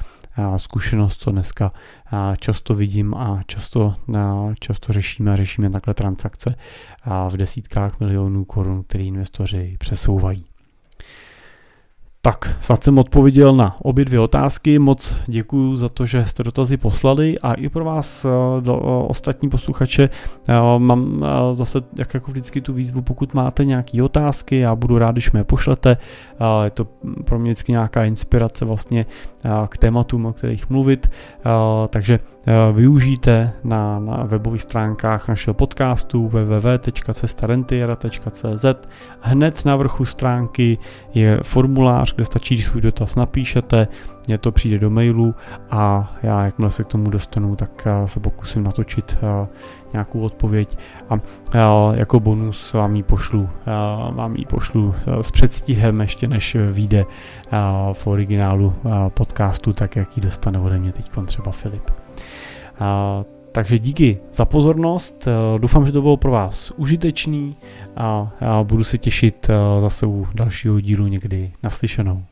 zkušenost, 0.57 1.21
co 1.21 1.31
dneska 1.31 1.73
často 2.39 2.75
vidím 2.75 3.15
a 3.15 3.41
často, 3.47 3.95
často 4.61 4.93
řešíme 4.93 5.33
a 5.33 5.37
řešíme 5.37 5.71
takhle 5.71 5.95
transakce 5.95 6.55
v 7.29 7.37
desítkách 7.37 8.01
milionů 8.01 8.45
korun, 8.45 8.83
které 8.83 9.05
investoři 9.05 9.77
přesouvají. 9.79 10.45
Tak, 12.23 12.57
snad 12.61 12.85
jsem 12.85 12.99
odpověděl 12.99 13.57
na 13.57 13.77
obě 13.83 14.05
dvě 14.05 14.21
otázky. 14.21 14.79
Moc 14.79 15.15
děkuji 15.27 15.77
za 15.77 15.89
to, 15.89 16.07
že 16.07 16.27
jste 16.27 16.43
dotazy 16.43 16.77
poslali 16.77 17.39
a 17.39 17.55
i 17.55 17.69
pro 17.69 17.85
vás 17.85 18.25
eh, 18.25 18.29
do, 18.61 18.77
eh, 18.77 18.81
ostatní 19.09 19.49
posluchače 19.49 20.11
eh, 20.49 20.55
mám 20.79 21.25
zase 21.53 21.79
jak 21.97 22.15
jako 22.15 22.31
vždycky 22.31 22.61
tu 22.61 22.73
výzvu, 22.73 23.03
pokud 23.03 23.35
máte 23.35 23.65
nějaké 23.65 24.03
otázky, 24.03 24.59
já 24.59 24.75
budu 24.75 24.99
rád, 24.99 25.13
když 25.13 25.33
mě 25.33 25.45
pošlete. 25.45 25.97
Je 26.65 26.71
to 26.71 26.87
pro 27.25 27.39
mě 27.39 27.51
vždycky 27.51 27.73
nějaká 27.73 28.05
inspirace 28.05 28.65
vlastně 28.65 29.07
k 29.69 29.79
tématům, 29.79 30.27
o 30.27 30.33
kterých 30.33 30.71
mluvit, 30.71 31.11
takže 31.91 32.19
využijte 32.73 33.53
na, 33.65 33.99
na 33.99 34.25
webových 34.25 34.63
stránkách 34.63 35.29
našeho 35.29 35.55
podcastu 35.55 36.29
www.cestarentiera.cz 36.29 38.65
Hned 39.21 39.65
na 39.65 39.77
vrchu 39.77 40.05
stránky 40.05 40.79
je 41.15 41.41
formulář 41.45 42.10
formulář, 42.11 42.15
kde 42.15 42.25
stačí, 42.25 42.63
svůj 42.63 42.83
dotaz 42.83 43.17
napíšete, 43.17 43.89
mě 44.27 44.39
to 44.39 44.53
přijde 44.53 44.79
do 44.79 44.91
mailu 44.91 45.35
a 45.71 46.13
já, 46.23 46.45
jakmile 46.45 46.71
se 46.71 46.85
k 46.85 46.87
tomu 46.87 47.11
dostanu, 47.11 47.57
tak 47.57 47.87
eh, 47.87 48.09
se 48.09 48.21
pokusím 48.21 48.65
natočit 48.65 49.17
eh, 49.23 49.47
nějakou 49.93 50.21
odpověď 50.21 50.79
a 51.11 51.21
eh, 51.55 51.99
jako 51.99 52.21
bonus 52.21 52.73
vám 52.73 52.97
ji 52.97 53.03
pošlu, 53.03 53.49
vám 54.13 54.37
ji 54.37 54.45
pošlu 54.45 54.95
s 55.21 55.31
předstihem 55.31 56.01
ještě 56.01 56.29
než 56.29 56.57
vyjde 56.73 57.05
v 57.93 58.07
originálu 58.07 58.75
podcastu, 59.09 59.73
tak 59.73 59.97
jak 59.97 60.17
ji 60.17 60.23
dostane 60.23 60.59
ode 60.59 60.79
mě 60.79 60.93
teď 60.93 61.11
třeba 61.27 61.53
Filip. 61.53 61.91
Takže 63.53 63.79
díky 63.79 64.19
za 64.33 64.45
pozornost, 64.45 65.29
doufám, 65.59 65.87
že 65.87 65.93
to 65.93 66.03
bylo 66.03 66.17
pro 66.17 66.31
vás 66.31 66.73
užitečný 66.77 67.57
a 67.97 68.33
já 68.41 68.63
budu 68.63 68.85
se 68.85 68.99
těšit 68.99 69.49
zase 69.81 70.07
u 70.07 70.27
dalšího 70.35 70.81
dílu 70.81 71.07
někdy 71.07 71.53
naslyšenou. 71.63 72.23